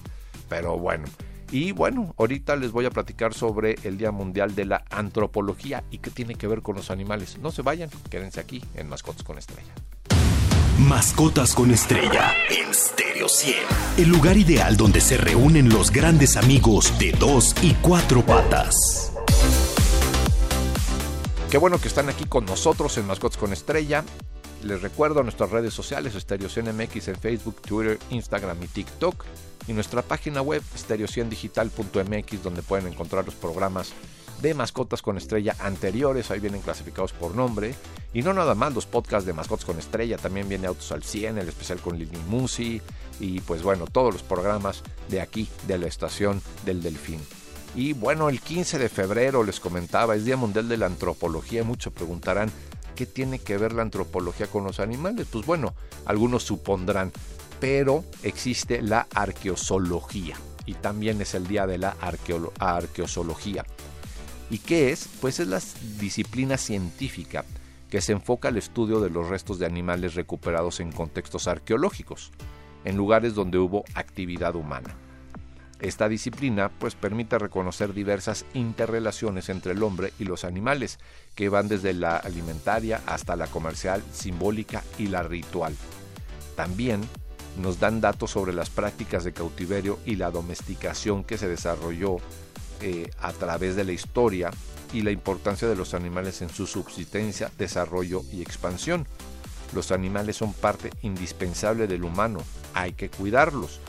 Pero 0.49 0.79
bueno, 0.79 1.07
y 1.51 1.73
bueno, 1.73 2.15
ahorita 2.17 2.55
les 2.55 2.71
voy 2.71 2.85
a 2.87 2.91
platicar 2.91 3.35
sobre 3.35 3.77
el 3.83 3.99
Día 3.99 4.13
Mundial 4.13 4.55
de 4.55 4.67
la 4.67 4.85
Antropología 4.91 5.83
y 5.91 5.99
qué 5.99 6.11
tiene 6.11 6.37
que 6.37 6.47
ver 6.47 6.63
con 6.63 6.77
los 6.77 6.91
animales. 6.91 7.39
No 7.39 7.51
se 7.51 7.63
vayan, 7.63 7.91
quédense 8.09 8.39
aquí 8.39 8.63
en 8.77 8.89
Mascotas 8.89 9.25
con 9.25 9.39
Estrella. 9.39 9.73
Mascotas 10.79 11.55
con 11.55 11.71
Estrella 11.71 12.33
en 12.51 12.73
Stereo 12.73 13.29
100. 13.29 13.57
El 13.99 14.09
lugar 14.09 14.37
ideal 14.37 14.77
donde 14.77 15.01
se 15.01 15.17
reúnen 15.17 15.69
los 15.69 15.91
grandes 15.91 16.37
amigos 16.37 16.97
de 16.99 17.13
dos 17.13 17.55
y 17.63 17.75
cuatro 17.75 18.25
patas. 18.25 19.15
Qué 21.55 21.59
bueno 21.59 21.81
que 21.81 21.87
están 21.87 22.09
aquí 22.09 22.25
con 22.25 22.47
nosotros 22.47 22.99
en 22.99 23.07
Mascotas 23.07 23.39
con 23.39 23.53
Estrella. 23.53 24.03
Les 24.65 24.83
recuerdo 24.83 25.23
nuestras 25.23 25.53
redes 25.53 25.73
sociales, 25.73 26.15
Stereo 26.15 26.49
100 26.49 26.77
MX 26.77 27.07
en 27.07 27.15
Facebook, 27.15 27.63
Twitter, 27.63 27.97
Instagram 28.11 28.61
y 28.61 28.67
TikTok. 28.67 29.25
Y 29.69 29.73
nuestra 29.73 30.03
página 30.03 30.43
web, 30.43 30.65
stereo100digital.mx, 30.77 32.43
donde 32.43 32.63
pueden 32.63 32.89
encontrar 32.89 33.25
los 33.25 33.37
programas 33.37 33.93
de 34.43 34.53
Mascotas 34.53 35.01
con 35.01 35.17
Estrella 35.17 35.55
anteriores, 35.61 36.33
ahí 36.33 36.41
vienen 36.41 36.61
clasificados 36.61 37.13
por 37.13 37.37
nombre. 37.37 37.77
Y 38.13 38.23
no 38.23 38.35
nada 38.35 38.57
más 38.57 38.75
los 38.75 38.87
podcasts 38.87 39.25
de 39.25 39.33
Mascotas 39.33 39.65
con 39.65 39.79
Estrella, 39.79 40.19
también 40.19 40.49
viene 40.49 40.67
Autos 40.67 40.91
al 40.91 41.05
100, 41.05 41.39
el 41.39 41.49
especial 41.49 41.79
con 41.79 41.97
Lili 41.97 42.19
Musi 42.27 42.83
y 43.21 43.39
pues 43.43 43.63
bueno, 43.63 43.87
todos 43.87 44.13
los 44.13 44.25
programas 44.25 44.83
de 45.09 45.21
aquí, 45.21 45.49
de 45.69 45.79
la 45.79 45.87
estación 45.87 46.43
del 46.65 46.83
Delfín. 46.83 47.21
Y 47.75 47.93
bueno, 47.93 48.29
el 48.29 48.41
15 48.41 48.79
de 48.79 48.89
febrero 48.89 49.43
les 49.43 49.59
comentaba, 49.59 50.15
es 50.15 50.25
Día 50.25 50.37
Mundial 50.37 50.69
de 50.69 50.77
la 50.77 50.87
Antropología. 50.87 51.65
Muchos 51.65 51.93
preguntarán, 51.93 52.51
¿qué 52.95 53.05
tiene 53.05 53.41
que 53.41 53.59
ver 53.59 53.73
la 53.73 53.83
antropología 53.83 54.47
con 54.47 54.65
los 54.65 54.79
animales? 54.79 55.27
Pues 55.31 55.45
bueno, 55.45 55.75
algunos 56.07 56.45
supondrán, 56.45 57.13
pero 57.59 58.05
existe 58.23 58.81
la 58.81 59.09
arqueozoología 59.13 60.37
y 60.67 60.75
también 60.75 61.21
es 61.21 61.35
el 61.35 61.47
Día 61.47 61.67
de 61.67 61.79
la 61.79 61.97
Arqueozoología. 62.59 63.65
¿Y 64.51 64.59
qué 64.59 64.93
es? 64.93 65.09
Pues 65.21 65.41
es 65.41 65.49
la 65.49 65.61
disciplina 65.99 66.57
científica 66.57 67.45
que 67.91 68.01
se 68.01 68.13
enfoca 68.13 68.49
al 68.49 68.57
estudio 68.57 69.01
de 69.01 69.11
los 69.11 69.29
restos 69.29 69.59
de 69.59 69.67
animales 69.67 70.15
recuperados 70.15 70.81
en 70.81 70.93
contextos 70.93 71.49
arqueológicos, 71.49 72.31
en 72.85 72.97
lugares 72.97 73.35
donde 73.35 73.59
hubo 73.59 73.85
actividad 73.95 74.55
humana. 74.55 74.95
Esta 75.81 76.09
disciplina 76.09 76.71
pues 76.71 76.95
permite 76.95 77.39
reconocer 77.39 77.95
diversas 77.95 78.47
interrelaciones 78.55 79.49
entre 79.49 79.73
el 79.73 79.83
hombre 79.83 80.13
y 80.19 80.25
los 80.25 80.45
animales, 80.45 80.99
que 81.35 81.49
van 81.49 81.69
desde 81.69 81.93
la 81.93 82.17
alimentaria 82.17 83.03
hasta 83.07 83.37
la 83.37 83.49
comercial, 83.49 84.03
simbólica 84.13 84.83
y 84.99 85.09
la 85.09 85.23
ritual. 85.23 85.75
También 86.57 87.01
nos 87.61 87.81
dan 87.81 88.01
datos 88.01 88.31
sobre 88.31 88.53
las 88.53 88.71
prácticas 88.71 89.25
de 89.25 89.33
cautiverio 89.33 89.99
y 90.05 90.17
la 90.17 90.31
domesticación 90.31 91.25
que 91.25 91.39
se 91.39 91.49
desarrolló 91.49 92.17
eh, 92.81 93.11
a 93.21 93.33
través 93.33 93.77
de 93.77 93.85
la 93.85 93.93
historia 93.93 94.51
y 94.93 95.03
la 95.03 95.11
importancia 95.11 95.69
de 95.69 95.77
los 95.77 95.95
animales 95.95 96.43
en 96.43 96.51
su 96.51 96.67
subsistencia, 96.67 97.51
desarrollo 97.59 98.23
y 98.33 98.43
expansión. 98.43 99.07
Los 99.73 99.91
animales 99.91 100.37
son 100.37 100.53
parte 100.53 100.91
indispensable 101.03 101.87
del 101.87 102.05
humano, 102.05 102.41
hay 102.75 102.93
que 102.93 103.11
cuidarlos. 103.11 103.81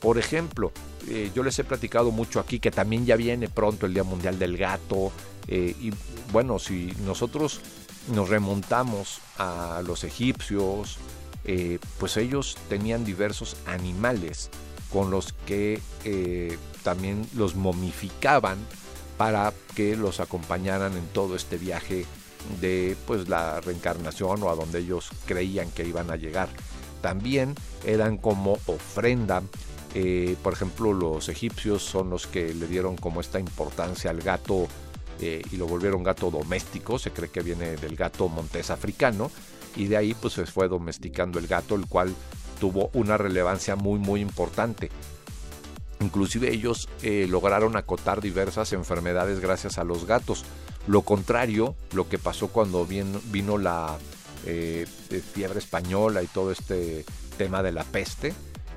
Por 0.00 0.18
ejemplo, 0.18 0.72
eh, 1.10 1.32
yo 1.34 1.42
les 1.42 1.58
he 1.58 1.64
platicado 1.64 2.12
mucho 2.12 2.38
aquí 2.38 2.60
que 2.60 2.70
también 2.70 3.04
ya 3.04 3.16
viene 3.16 3.48
pronto 3.48 3.86
el 3.86 3.94
Día 3.94 4.04
Mundial 4.04 4.38
del 4.38 4.56
Gato. 4.56 5.10
Eh, 5.48 5.74
y 5.80 5.92
bueno, 6.32 6.60
si 6.60 6.94
nosotros 7.04 7.60
nos 8.14 8.28
remontamos 8.28 9.20
a 9.36 9.82
los 9.84 10.04
egipcios, 10.04 10.98
eh, 11.44 11.80
pues 11.98 12.16
ellos 12.16 12.56
tenían 12.68 13.04
diversos 13.04 13.56
animales 13.66 14.50
con 14.92 15.10
los 15.10 15.32
que 15.46 15.80
también 16.82 17.26
los 17.34 17.54
momificaban 17.54 18.58
para 19.16 19.52
que 19.74 19.96
los 19.96 20.20
acompañaran 20.20 20.96
en 20.96 21.06
todo 21.08 21.36
este 21.36 21.58
viaje 21.58 22.06
de 22.60 22.96
pues 23.06 23.28
la 23.28 23.60
reencarnación 23.60 24.42
o 24.42 24.50
a 24.50 24.54
donde 24.54 24.78
ellos 24.78 25.10
creían 25.26 25.70
que 25.70 25.84
iban 25.84 26.10
a 26.10 26.16
llegar. 26.16 26.48
También 27.02 27.54
eran 27.84 28.16
como 28.16 28.58
ofrenda 28.66 29.42
eh, 29.94 30.36
por 30.42 30.52
ejemplo, 30.52 30.92
los 30.92 31.28
egipcios 31.28 31.82
son 31.82 32.10
los 32.10 32.26
que 32.26 32.54
le 32.54 32.66
dieron 32.66 32.96
como 32.96 33.20
esta 33.20 33.40
importancia 33.40 34.10
al 34.10 34.20
gato 34.20 34.68
eh, 35.20 35.42
y 35.50 35.56
lo 35.56 35.66
volvieron 35.66 36.02
gato 36.02 36.30
doméstico. 36.30 36.98
Se 36.98 37.10
cree 37.10 37.28
que 37.28 37.42
viene 37.42 37.76
del 37.76 37.96
gato 37.96 38.28
montés 38.28 38.70
africano 38.70 39.30
y 39.76 39.86
de 39.86 39.96
ahí 39.96 40.14
pues 40.14 40.34
se 40.34 40.46
fue 40.46 40.68
domesticando 40.68 41.38
el 41.38 41.46
gato, 41.46 41.74
el 41.74 41.86
cual 41.86 42.14
tuvo 42.60 42.90
una 42.94 43.16
relevancia 43.16 43.74
muy 43.74 43.98
muy 43.98 44.20
importante. 44.20 44.90
Inclusive 46.00 46.52
ellos 46.52 46.88
eh, 47.02 47.26
lograron 47.28 47.76
acotar 47.76 48.20
diversas 48.20 48.72
enfermedades 48.72 49.40
gracias 49.40 49.76
a 49.76 49.84
los 49.84 50.06
gatos. 50.06 50.44
Lo 50.86 51.02
contrario, 51.02 51.74
lo 51.92 52.08
que 52.08 52.18
pasó 52.18 52.48
cuando 52.48 52.86
vino 52.86 53.58
la 53.58 53.98
fiebre 55.34 55.58
española 55.58 56.22
y 56.22 56.26
todo 56.26 56.50
este 56.52 57.04
tema 57.36 57.62
de 57.62 57.72
la 57.72 57.84
peste, 57.84 58.32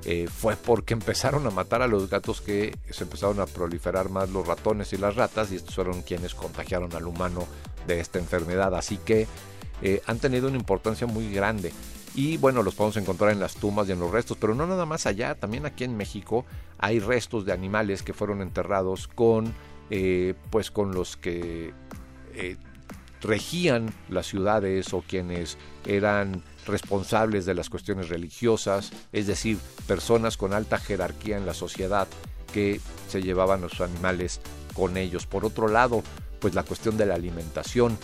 eh, 0.05 0.27
fue 0.27 0.57
porque 0.57 0.93
empezaron 0.93 1.47
a 1.47 1.49
matar 1.49 1.81
a 1.81 1.87
los 1.87 2.09
gatos 2.09 2.41
que 2.41 2.77
se 2.89 3.05
empezaron 3.05 3.39
a 3.39 3.45
proliferar 3.45 4.09
más 4.09 4.29
los 4.29 4.45
ratones 4.45 4.91
y 4.91 4.97
las 4.97 5.15
ratas 5.15 5.51
y 5.51 5.55
estos 5.55 5.75
fueron 5.75 6.01
quienes 6.01 6.35
contagiaron 6.35 6.93
al 6.93 7.07
humano 7.07 7.47
de 7.87 7.99
esta 7.99 8.19
enfermedad. 8.19 8.75
Así 8.75 8.97
que 8.97 9.27
eh, 9.81 10.01
han 10.05 10.19
tenido 10.19 10.49
una 10.49 10.57
importancia 10.57 11.07
muy 11.07 11.31
grande. 11.31 11.71
Y 12.15 12.37
bueno, 12.37 12.63
los 12.63 12.75
podemos 12.75 12.97
encontrar 12.97 13.31
en 13.31 13.39
las 13.39 13.55
tumbas 13.55 13.87
y 13.87 13.93
en 13.93 13.99
los 13.99 14.11
restos, 14.11 14.37
pero 14.39 14.53
no 14.53 14.67
nada 14.67 14.85
más 14.85 15.07
allá, 15.07 15.35
también 15.35 15.65
aquí 15.65 15.83
en 15.83 15.97
México 15.97 16.45
hay 16.77 16.99
restos 16.99 17.45
de 17.45 17.53
animales 17.53 18.03
que 18.03 18.13
fueron 18.13 18.41
enterrados 18.41 19.07
con, 19.07 19.53
eh, 19.89 20.35
pues 20.51 20.69
con 20.69 20.93
los 20.93 21.17
que 21.17 21.73
regían 23.21 23.91
las 24.09 24.27
ciudades 24.27 24.93
o 24.93 25.01
quienes 25.01 25.57
eran 25.85 26.43
responsables 26.65 27.45
de 27.45 27.53
las 27.53 27.69
cuestiones 27.69 28.09
religiosas, 28.09 28.91
es 29.11 29.27
decir, 29.27 29.57
personas 29.87 30.37
con 30.37 30.53
alta 30.53 30.77
jerarquía 30.77 31.37
en 31.37 31.45
la 31.45 31.53
sociedad 31.53 32.07
que 32.53 32.79
se 33.09 33.21
llevaban 33.21 33.61
los 33.61 33.81
animales 33.81 34.39
con 34.73 34.97
ellos. 34.97 35.25
Por 35.25 35.45
otro 35.45 35.67
lado, 35.67 36.03
pues 36.39 36.53
la 36.53 36.63
cuestión 36.63 36.97
de 36.97 37.05
la 37.05 37.15
alimentación. 37.15 37.97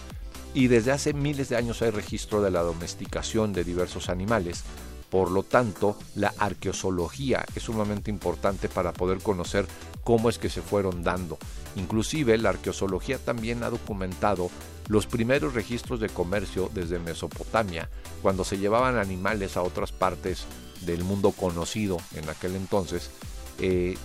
Y 0.54 0.68
desde 0.68 0.92
hace 0.92 1.14
miles 1.14 1.50
de 1.50 1.58
años 1.58 1.82
hay 1.82 1.92
registro 1.92 2.42
de 2.42 2.52
la 2.52 2.62
domesticación 2.62 3.54
de 3.54 3.64
diversos 3.64 4.10
animales. 4.10 4.64
Por 5.10 5.32
lo 5.32 5.44
tanto, 5.44 5.98
la 6.16 6.34
arqueozoología 6.38 7.46
es 7.56 7.64
sumamente 7.64 8.12
importante 8.12 8.70
para 8.70 8.94
poder 8.94 9.20
conocer 9.20 9.66
cómo 10.04 10.30
es 10.30 10.38
que 10.38 10.50
se 10.50 10.62
fueron 10.62 11.04
dando. 11.04 11.38
Inclusive 11.76 12.38
la 12.38 12.50
arqueozoología 12.50 13.18
también 13.18 13.64
ha 13.64 13.70
documentado 13.70 14.50
los 14.90 15.06
primeros 15.06 15.54
registros 15.54 16.00
de 16.00 16.10
comercio 16.10 16.70
desde 16.74 17.00
Mesopotamia, 17.00 17.90
cuando 18.22 18.44
se 18.44 18.58
llevaban 18.58 18.98
animales 18.98 19.56
a 19.56 19.62
otras 19.62 19.92
partes 19.92 20.46
del 20.82 21.04
mundo 21.04 21.32
conocido 21.32 21.98
en 22.16 22.28
aquel 22.28 22.56
entonces, 22.56 23.12
eh, 23.60 23.98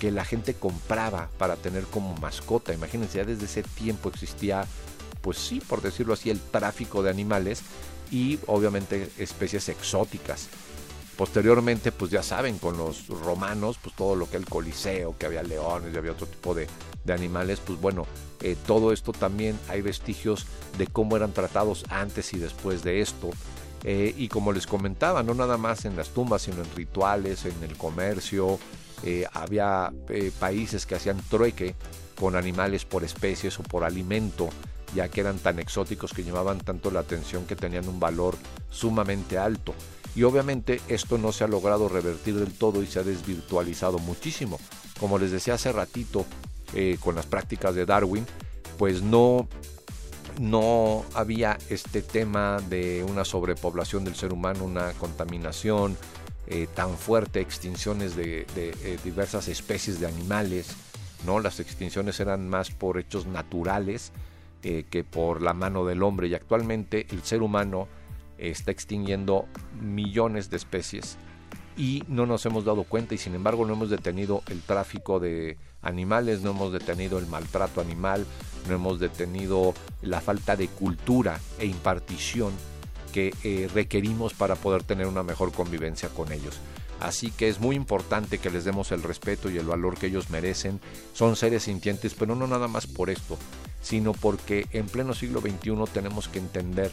que 0.00 0.10
la 0.10 0.24
gente 0.24 0.54
compraba 0.54 1.28
para 1.36 1.56
tener 1.56 1.84
como 1.84 2.16
mascota. 2.16 2.72
Imagínense, 2.72 3.18
ya 3.18 3.24
desde 3.24 3.44
ese 3.44 3.62
tiempo 3.62 4.08
existía, 4.08 4.64
pues 5.20 5.36
sí, 5.36 5.60
por 5.60 5.82
decirlo 5.82 6.14
así, 6.14 6.30
el 6.30 6.40
tráfico 6.40 7.02
de 7.02 7.10
animales 7.10 7.60
y 8.10 8.38
obviamente 8.46 9.10
especies 9.18 9.68
exóticas. 9.68 10.48
Posteriormente, 11.20 11.92
pues 11.92 12.10
ya 12.10 12.22
saben, 12.22 12.56
con 12.56 12.78
los 12.78 13.08
romanos, 13.08 13.78
pues 13.82 13.94
todo 13.94 14.16
lo 14.16 14.30
que 14.30 14.38
el 14.38 14.46
Coliseo, 14.46 15.18
que 15.18 15.26
había 15.26 15.42
leones 15.42 15.92
y 15.92 15.98
había 15.98 16.12
otro 16.12 16.26
tipo 16.26 16.54
de, 16.54 16.66
animales, 17.12 17.60
pues 17.60 17.78
bueno, 17.78 18.06
eh, 18.40 18.56
todo 18.66 18.90
esto 18.90 19.12
también 19.12 19.58
hay 19.68 19.82
vestigios 19.82 20.46
de 20.78 20.86
cómo 20.86 21.18
eran 21.18 21.34
tratados 21.34 21.84
antes 21.90 22.32
y 22.32 22.38
después 22.38 22.82
de 22.84 23.02
esto. 23.02 23.28
Eh, 23.84 24.14
y 24.16 24.28
como 24.28 24.50
les 24.50 24.66
comentaba, 24.66 25.22
no 25.22 25.34
nada 25.34 25.58
más 25.58 25.84
en 25.84 25.94
las 25.94 26.08
tumbas, 26.08 26.40
sino 26.40 26.62
en 26.62 26.74
rituales, 26.74 27.44
en 27.44 27.62
el 27.64 27.76
comercio, 27.76 28.58
eh, 29.04 29.26
había 29.34 29.92
países 30.38 30.86
que 30.86 30.94
hacían 30.94 31.20
trueque 31.28 31.74
con 32.18 32.34
animales 32.34 32.86
por 32.86 33.04
especies 33.04 33.58
o 33.58 33.62
por 33.62 33.84
alimento, 33.84 34.48
ya 34.94 35.10
que 35.10 35.20
eran 35.20 35.36
tan 35.38 35.58
exóticos 35.58 36.14
que 36.14 36.24
llamaban 36.24 36.60
tanto 36.60 36.90
la 36.90 37.00
atención 37.00 37.44
que 37.44 37.56
tenían 37.56 37.86
un 37.90 38.00
valor 38.00 38.38
sumamente 38.70 39.36
alto. 39.36 39.74
Y 40.14 40.24
obviamente 40.24 40.80
esto 40.88 41.18
no 41.18 41.32
se 41.32 41.44
ha 41.44 41.48
logrado 41.48 41.88
revertir 41.88 42.34
del 42.34 42.52
todo 42.52 42.82
y 42.82 42.86
se 42.86 42.98
ha 42.98 43.02
desvirtualizado 43.02 43.98
muchísimo. 43.98 44.58
Como 44.98 45.18
les 45.18 45.30
decía 45.30 45.54
hace 45.54 45.72
ratito, 45.72 46.26
eh, 46.74 46.98
con 47.00 47.16
las 47.16 47.26
prácticas 47.26 47.74
de 47.74 47.84
Darwin, 47.84 48.26
pues 48.78 49.02
no, 49.02 49.48
no 50.40 51.04
había 51.14 51.58
este 51.68 52.00
tema 52.00 52.58
de 52.68 53.04
una 53.08 53.24
sobrepoblación 53.24 54.04
del 54.04 54.14
ser 54.14 54.32
humano, 54.32 54.64
una 54.64 54.92
contaminación 54.92 55.96
eh, 56.46 56.68
tan 56.72 56.96
fuerte, 56.96 57.40
extinciones 57.40 58.14
de, 58.14 58.46
eh, 58.56 58.98
diversas 59.02 59.48
especies 59.48 59.98
de 59.98 60.06
animales. 60.06 60.68
¿no? 61.26 61.40
Las 61.40 61.60
extinciones 61.60 62.20
eran 62.20 62.48
más 62.48 62.70
por 62.70 62.98
hechos 62.98 63.26
naturales 63.26 64.12
que 64.62 65.04
por 65.04 65.40
la 65.40 65.54
mano 65.54 65.86
del 65.86 66.02
hombre 66.02 66.28
y 66.28 66.34
actualmente 66.34 67.06
el 67.12 67.22
ser 67.22 67.40
humano 67.40 67.88
está 68.40 68.70
extinguiendo 68.70 69.46
millones 69.80 70.50
de 70.50 70.56
especies 70.56 71.18
y 71.76 72.02
no 72.08 72.26
nos 72.26 72.44
hemos 72.46 72.64
dado 72.64 72.84
cuenta 72.84 73.14
y 73.14 73.18
sin 73.18 73.34
embargo 73.34 73.64
no 73.64 73.74
hemos 73.74 73.90
detenido 73.90 74.42
el 74.48 74.60
tráfico 74.60 75.20
de 75.20 75.56
animales, 75.82 76.42
no 76.42 76.50
hemos 76.50 76.72
detenido 76.72 77.18
el 77.18 77.26
maltrato 77.26 77.80
animal, 77.80 78.26
no 78.68 78.74
hemos 78.74 79.00
detenido 79.00 79.74
la 80.02 80.20
falta 80.20 80.56
de 80.56 80.68
cultura 80.68 81.40
e 81.58 81.66
impartición 81.66 82.52
que 83.12 83.34
eh, 83.44 83.68
requerimos 83.72 84.34
para 84.34 84.56
poder 84.56 84.82
tener 84.82 85.06
una 85.06 85.22
mejor 85.22 85.52
convivencia 85.52 86.08
con 86.10 86.32
ellos. 86.32 86.60
Así 87.00 87.30
que 87.30 87.48
es 87.48 87.60
muy 87.60 87.76
importante 87.76 88.38
que 88.38 88.50
les 88.50 88.64
demos 88.64 88.92
el 88.92 89.02
respeto 89.02 89.50
y 89.50 89.56
el 89.56 89.64
valor 89.64 89.96
que 89.96 90.08
ellos 90.08 90.28
merecen. 90.28 90.80
Son 91.14 91.34
seres 91.34 91.62
sintientes, 91.62 92.14
pero 92.14 92.34
no 92.34 92.46
nada 92.46 92.68
más 92.68 92.86
por 92.86 93.08
esto, 93.08 93.38
sino 93.80 94.12
porque 94.12 94.66
en 94.72 94.86
pleno 94.86 95.14
siglo 95.14 95.40
XXI 95.40 95.72
tenemos 95.94 96.28
que 96.28 96.40
entender 96.40 96.92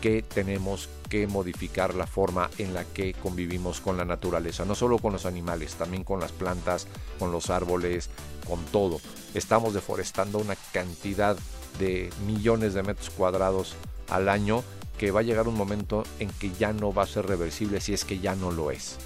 que 0.00 0.22
tenemos 0.22 0.88
que 1.08 1.26
modificar 1.26 1.94
la 1.94 2.06
forma 2.06 2.50
en 2.58 2.74
la 2.74 2.84
que 2.84 3.14
convivimos 3.14 3.80
con 3.80 3.96
la 3.96 4.04
naturaleza, 4.04 4.64
no 4.64 4.74
solo 4.74 4.98
con 4.98 5.12
los 5.12 5.26
animales, 5.26 5.74
también 5.74 6.04
con 6.04 6.20
las 6.20 6.32
plantas, 6.32 6.86
con 7.18 7.32
los 7.32 7.50
árboles, 7.50 8.10
con 8.46 8.64
todo. 8.66 9.00
Estamos 9.34 9.74
deforestando 9.74 10.38
una 10.38 10.56
cantidad 10.72 11.36
de 11.78 12.10
millones 12.26 12.74
de 12.74 12.82
metros 12.82 13.10
cuadrados 13.10 13.74
al 14.08 14.28
año 14.28 14.62
que 14.98 15.10
va 15.10 15.20
a 15.20 15.22
llegar 15.22 15.48
un 15.48 15.54
momento 15.54 16.04
en 16.18 16.28
que 16.28 16.50
ya 16.58 16.72
no 16.72 16.92
va 16.92 17.04
a 17.04 17.06
ser 17.06 17.26
reversible 17.26 17.80
si 17.80 17.94
es 17.94 18.04
que 18.04 18.18
ya 18.18 18.34
no 18.34 18.50
lo 18.50 18.70
es. 18.70 18.96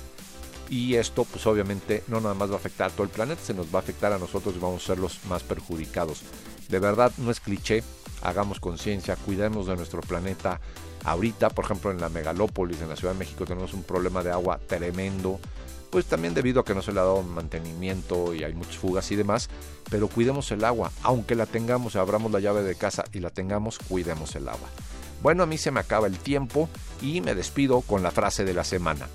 y 0.71 0.95
esto 0.95 1.25
pues 1.25 1.47
obviamente 1.47 2.03
no 2.09 2.23
nada 2.23 2.33
más 2.35 2.49
va 2.49 2.55
a 2.55 2.57
afectar 2.57 2.91
a 2.91 2.95
todo 2.95 3.05
el 3.05 3.11
planeta, 3.11 3.43
se 3.45 3.53
nos 3.53 3.67
va 3.67 3.81
a 3.81 3.83
afectar 3.83 4.11
a 4.11 4.19
nosotros 4.19 4.55
y 4.57 4.59
vamos 4.59 4.83
a 4.83 4.87
ser 4.87 4.99
los 4.99 5.23
más 5.27 5.43
perjudicados. 5.43 6.23
De 6.71 6.79
verdad 6.79 7.13
no 7.19 7.31
es 7.31 7.41
cliché, 7.41 7.85
hagamos 8.23 8.61
conciencia, 8.61 9.17
cuidemos 9.17 9.67
de 9.67 9.77
nuestro 9.77 10.01
planeta. 10.01 10.61
Ahorita, 11.05 11.51
por 11.51 11.65
ejemplo, 11.65 11.91
en 11.91 12.01
la 12.01 12.09
megalópolis, 12.09 12.81
en 12.81 12.89
la 12.89 12.97
Ciudad 12.97 13.15
de 13.15 13.19
México, 13.19 13.45
tenemos 13.45 13.75
un 13.75 13.83
problema 13.83 14.23
de 14.23 14.31
agua 14.31 14.61
tremendo 14.67 15.41
pues 15.93 16.07
también 16.07 16.33
debido 16.33 16.63
a 16.63 16.65
que 16.65 16.75
no 16.75 16.81
se 16.81 16.91
le 16.91 17.01
ha 17.01 17.03
dado 17.03 17.23
mantenimiento 17.23 18.35
y 18.35 18.45
hay 18.45 18.55
muchas 18.55 18.79
fugas 18.79 19.13
y 19.13 19.17
demás, 19.17 19.51
pero 19.91 20.09
cuidemos 20.09 20.51
el 20.51 20.65
agua, 20.65 20.91
aunque 21.03 21.35
la 21.35 21.45
tengamos, 21.45 21.97
abramos 21.97 22.33
la 22.33 22.41
llave 22.41 22.63
de 22.63 22.75
casa 22.77 23.05
y 23.13 23.21
la 23.21 23.29
tengamos, 23.29 23.79
cuidemos 23.79 24.35
el 24.35 24.49
agua. 24.49 24.71
Bueno, 25.23 25.43
a 25.43 25.47
mí 25.47 25.59
se 25.59 25.71
me 25.71 25.81
acaba 25.81 26.07
el 26.07 26.19
tiempo 26.19 26.71
y 27.03 27.21
me 27.21 27.35
despido 27.35 27.83
con 27.83 28.03
la 28.03 28.11
frase 28.11 28.47
de 28.47 28.55
la 28.55 28.65
semana. 28.65 29.07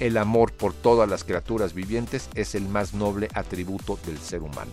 El 0.00 0.16
amor 0.16 0.52
por 0.52 0.72
todas 0.72 1.10
las 1.10 1.24
criaturas 1.24 1.74
vivientes 1.74 2.30
es 2.34 2.54
el 2.54 2.66
más 2.66 2.94
noble 2.94 3.28
atributo 3.34 3.98
del 4.06 4.16
ser 4.18 4.40
humano. 4.40 4.70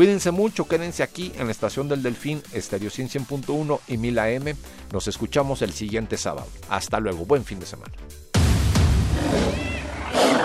Cuídense 0.00 0.30
mucho, 0.30 0.66
quédense 0.66 1.02
aquí 1.02 1.30
en 1.36 1.44
la 1.44 1.50
estación 1.50 1.86
del 1.86 2.02
Delfín, 2.02 2.42
Estéreo 2.54 2.88
100.1 2.88 3.80
y 3.86 3.98
1000 3.98 4.18
AM. 4.18 4.56
Nos 4.94 5.08
escuchamos 5.08 5.60
el 5.60 5.74
siguiente 5.74 6.16
sábado. 6.16 6.46
Hasta 6.70 7.00
luego, 7.00 7.26
buen 7.26 7.44
fin 7.44 7.60
de 7.60 7.66
semana. 7.66 7.92